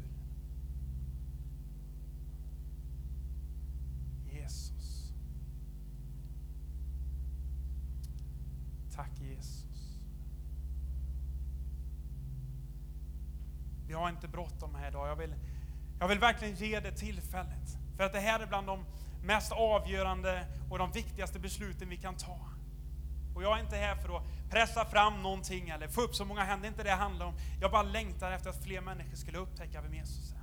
Jesus. 4.32 5.12
Tack 8.94 9.20
Jesus. 9.20 9.98
Vi 13.86 13.92
har 13.94 14.08
inte 14.08 14.28
bråttom 14.28 14.74
här 14.74 14.88
idag. 14.88 15.08
Jag 15.08 15.16
vill, 15.16 15.34
jag 16.00 16.08
vill 16.08 16.18
verkligen 16.18 16.54
ge 16.54 16.80
det 16.80 16.92
tillfället. 16.92 17.78
För 17.96 18.04
att 18.04 18.12
det 18.12 18.20
här 18.20 18.40
är 18.40 18.46
bland 18.46 18.66
de 18.66 18.84
mest 19.22 19.52
avgörande 19.52 20.46
och 20.70 20.78
de 20.78 20.92
viktigaste 20.92 21.38
besluten 21.38 21.88
vi 21.88 21.96
kan 21.96 22.14
ta. 22.14 22.49
Och 23.34 23.42
jag 23.42 23.58
är 23.58 23.62
inte 23.62 23.76
här 23.76 23.96
för 23.96 24.16
att 24.16 24.22
pressa 24.50 24.84
fram 24.84 25.22
någonting 25.22 25.68
eller 25.68 25.88
få 25.88 26.00
upp 26.00 26.14
så 26.14 26.24
många 26.24 26.44
händer, 26.44 26.62
det 26.62 26.66
är 26.66 26.70
inte 26.70 26.82
det 26.82 26.90
det 26.90 26.96
handlar 26.96 27.26
om. 27.26 27.34
Jag 27.60 27.70
bara 27.70 27.82
längtar 27.82 28.32
efter 28.32 28.50
att 28.50 28.64
fler 28.64 28.80
människor 28.80 29.16
skulle 29.16 29.38
upptäcka 29.38 29.80
vem 29.80 29.94
Jesus 29.94 30.32
är. 30.32 30.40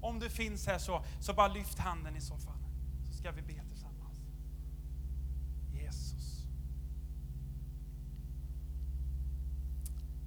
Om 0.00 0.18
du 0.18 0.30
finns 0.30 0.66
här 0.66 0.78
så, 0.78 1.04
så 1.20 1.34
bara 1.34 1.48
lyft 1.48 1.78
handen 1.78 2.16
i 2.16 2.20
så 2.20 2.38
fall. 2.38 2.58
Så 3.08 3.14
ska 3.14 3.30
vi 3.30 3.42
be 3.42 3.62
tillsammans. 3.68 4.20
Jesus. 5.72 6.46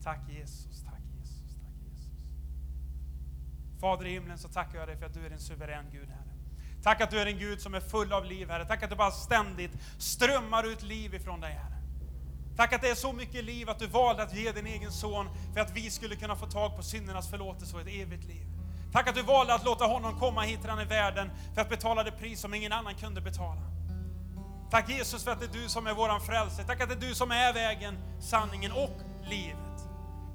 Tack 0.04 0.30
Jesus, 0.30 0.84
tack 0.84 1.02
Jesus, 1.20 1.56
tack 1.62 1.74
Jesus. 1.90 2.12
Fader 3.80 4.06
i 4.06 4.12
himlen 4.12 4.38
så 4.38 4.48
tackar 4.48 4.80
jag 4.80 4.88
dig 4.88 4.98
för 4.98 5.06
att 5.06 5.14
du 5.14 5.26
är 5.26 5.32
en 5.32 5.40
suverän 5.40 5.86
Gud, 5.92 6.10
Herre. 6.10 6.34
Tack 6.84 7.02
att 7.02 7.12
du 7.12 7.20
är 7.20 7.26
en 7.26 7.40
Gud 7.40 7.62
som 7.62 7.74
är 7.74 7.80
full 7.80 8.14
av 8.14 8.26
liv, 8.26 8.50
Herre. 8.50 8.66
Tack 8.66 8.84
att 8.84 8.90
du 8.90 8.96
bara 8.96 9.12
ständigt 9.12 9.72
strömmar 9.98 10.64
ut 10.64 10.84
liv 10.84 11.14
ifrån 11.14 11.40
dig, 11.40 11.54
Herre. 11.54 11.79
Tack 12.60 12.74
att 12.74 12.82
det 12.82 12.90
är 12.90 12.96
så 12.96 13.14
mycket 13.14 13.44
liv 13.44 13.70
att 13.70 13.80
du 13.80 13.88
valde 13.88 14.24
att 14.24 14.36
ge 14.36 14.52
din 14.52 14.68
egen 14.68 14.92
son 14.92 15.30
för 15.54 15.62
att 15.62 15.72
vi 15.76 15.92
skulle 15.92 16.16
kunna 16.16 16.36
få 16.36 16.46
tag 16.46 16.76
på 16.76 16.84
syndernas 16.84 17.30
förlåtelse 17.30 17.76
och 17.76 17.82
ett 17.82 17.88
evigt 17.88 18.24
liv. 18.24 18.46
Tack 18.92 19.08
att 19.08 19.16
du 19.16 19.22
valde 19.22 19.54
att 19.54 19.66
låta 19.66 19.86
honom 19.86 20.20
komma 20.20 20.42
hit 20.42 20.60
till 20.60 20.70
den 20.70 20.78
här 20.78 20.86
världen 20.86 21.32
för 21.56 21.62
att 21.62 21.70
betala 21.70 22.04
det 22.04 22.12
pris 22.12 22.40
som 22.40 22.54
ingen 22.54 22.72
annan 22.72 22.96
kunde 22.96 23.22
betala. 23.22 23.62
Tack 24.72 24.90
Jesus 24.90 25.24
för 25.24 25.32
att 25.32 25.40
det 25.40 25.46
är 25.46 25.62
du 25.62 25.70
som 25.70 25.88
är 25.88 25.94
våran 25.94 26.22
frälsare. 26.22 26.66
Tack 26.66 26.82
att 26.82 26.90
det 26.90 26.96
är 26.96 27.10
du 27.10 27.16
som 27.16 27.32
är 27.32 27.54
vägen, 27.54 27.98
sanningen 28.22 28.72
och 28.72 29.00
livet. 29.24 29.88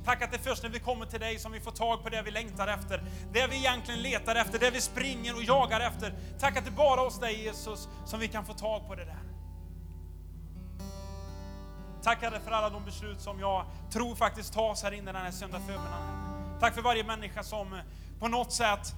Tack 0.05 0.23
att 0.23 0.31
det 0.31 0.37
är 0.37 0.51
först 0.51 0.63
när 0.63 0.71
vi 0.71 0.79
kommer 0.79 1.07
till 1.07 1.21
dig 1.21 1.39
som 1.39 1.53
vi 1.53 1.61
får 1.61 1.71
tag 1.71 2.03
på 2.03 2.09
det 2.09 2.23
vi 2.23 2.31
längtar 2.31 2.69
efter, 2.69 3.05
det 3.33 3.47
vi 3.47 3.57
egentligen 3.57 4.03
letar 4.03 4.37
efter, 4.37 4.59
det 4.59 4.71
vi 4.71 4.81
springer 4.81 5.37
och 5.37 5.43
jagar 5.43 5.81
efter. 5.81 6.15
Tack 6.41 6.57
att 6.57 6.65
det 6.65 6.71
är 6.71 6.77
bara 6.77 7.01
hos 7.01 7.21
dig 7.21 7.43
Jesus 7.43 7.89
som 8.07 8.21
vi 8.21 8.29
kan 8.29 8.45
få 8.45 8.53
tag 8.53 8.87
på 8.89 8.95
det 8.95 9.05
där. 9.05 9.24
Tack 12.05 12.23
Herre 12.23 12.41
för 12.41 12.51
alla 12.51 12.71
de 12.71 12.85
beslut 12.85 13.21
som 13.21 13.41
jag 13.41 13.65
tror 13.91 14.15
faktiskt 14.15 14.55
tas 14.55 14.83
här 14.83 14.93
inne 14.93 15.13
den 15.13 15.23
här 15.23 15.31
söndag 15.31 15.61
förmiddagen. 15.61 16.59
Tack 16.61 16.75
för 16.75 16.83
varje 16.83 17.05
människa 17.05 17.43
som 17.43 17.81
på 18.19 18.29
något 18.29 18.53
sätt 18.53 18.95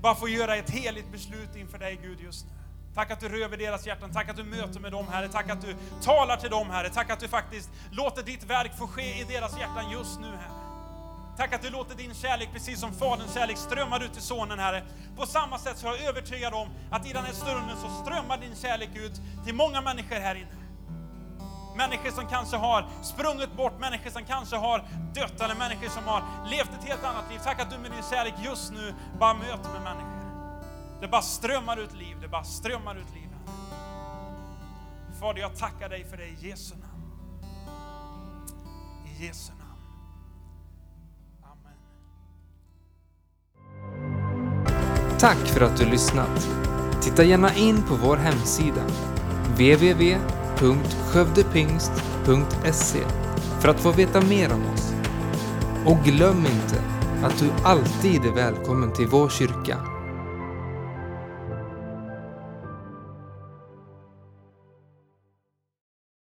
bara 0.00 0.14
får 0.14 0.28
göra 0.30 0.56
ett 0.56 0.70
heligt 0.70 1.12
beslut 1.12 1.56
inför 1.56 1.78
dig 1.78 1.98
Gud 2.02 2.20
just 2.20 2.46
nu. 2.46 2.52
Tack 2.94 3.10
att 3.10 3.20
du 3.20 3.28
rör 3.28 3.48
vid 3.48 3.58
deras 3.58 3.86
hjärtan, 3.86 4.12
tack 4.12 4.28
att 4.28 4.36
du 4.36 4.44
möter 4.44 4.80
med 4.80 4.92
dem 4.92 5.06
Herre, 5.08 5.28
tack 5.28 5.50
att 5.50 5.60
du 5.60 5.76
talar 6.02 6.36
till 6.36 6.50
dem 6.50 6.70
Herre, 6.70 6.88
tack 6.88 7.10
att 7.10 7.20
du 7.20 7.28
faktiskt 7.28 7.70
låter 7.90 8.22
ditt 8.22 8.44
verk 8.44 8.78
få 8.78 8.86
ske 8.86 9.20
i 9.20 9.24
deras 9.24 9.58
hjärtan 9.58 9.90
just 9.90 10.20
nu 10.20 10.26
Herre. 10.26 10.62
Tack 11.36 11.54
att 11.54 11.62
du 11.62 11.70
låter 11.70 11.94
din 11.94 12.14
kärlek, 12.14 12.48
precis 12.52 12.80
som 12.80 12.92
Faderns 12.92 13.34
kärlek, 13.34 13.56
strömmar 13.56 14.04
ut 14.04 14.12
till 14.12 14.22
Sonen 14.22 14.58
Herre. 14.58 14.82
På 15.16 15.26
samma 15.26 15.58
sätt 15.58 15.78
så 15.78 15.86
är 15.86 15.90
jag 15.90 16.08
övertygad 16.08 16.54
om 16.54 16.68
att 16.90 17.06
i 17.06 17.12
den 17.12 17.24
här 17.24 17.32
stunden 17.32 17.76
så 17.76 18.04
strömmar 18.04 18.38
din 18.38 18.56
kärlek 18.56 18.90
ut 18.94 19.20
till 19.44 19.54
många 19.54 19.80
människor 19.80 20.16
här 20.16 20.34
inne. 20.34 20.61
Människor 21.76 22.10
som 22.10 22.26
kanske 22.26 22.56
har 22.56 22.88
sprungit 23.02 23.56
bort, 23.56 23.80
människor 23.80 24.10
som 24.10 24.24
kanske 24.24 24.56
har 24.56 24.84
dött 25.14 25.40
eller 25.40 25.54
människor 25.54 25.88
som 25.88 26.04
har 26.04 26.22
levt 26.50 26.70
ett 26.78 26.88
helt 26.88 27.04
annat 27.04 27.24
liv. 27.30 27.40
Tack 27.44 27.60
att 27.60 27.70
du 27.70 27.78
med 27.78 27.90
din 27.90 28.02
kärlek 28.10 28.34
just 28.44 28.72
nu 28.72 28.94
bara 29.18 29.34
möter 29.34 29.70
med 29.72 29.82
människor. 29.82 30.12
Det 31.00 31.08
bara 31.08 31.22
strömmar 31.22 31.76
ut 31.76 31.94
liv, 31.94 32.16
det 32.20 32.28
bara 32.28 32.44
strömmar 32.44 32.96
ut 32.96 33.14
liv. 33.14 33.28
Fader, 35.20 35.40
jag 35.40 35.56
tackar 35.56 35.88
dig 35.88 36.04
för 36.10 36.16
det 36.16 36.26
i 36.26 36.48
Jesu 36.48 36.74
namn. 36.74 37.02
I 39.06 39.26
Jesu 39.26 39.52
namn. 39.52 39.62
Amen. 41.42 41.72
Tack 45.18 45.38
för 45.38 45.60
att 45.60 45.76
du 45.76 45.84
lyssnat. 45.84 46.48
Titta 47.02 47.24
gärna 47.24 47.54
in 47.54 47.82
på 47.82 47.94
vår 47.94 48.16
hemsida 48.16 48.82
www.skövdepingst.se 50.62 53.00
för 53.60 53.68
att 53.68 53.80
få 53.80 53.92
veta 53.92 54.20
mer 54.20 54.52
om 54.52 54.62
oss. 54.74 54.92
Och 55.86 55.98
glöm 56.04 56.38
inte 56.38 56.82
att 57.22 57.38
du 57.38 57.50
alltid 57.64 58.24
är 58.24 58.34
välkommen 58.34 58.92
till 58.92 59.06
vår 59.06 59.28
kyrka 59.28 59.91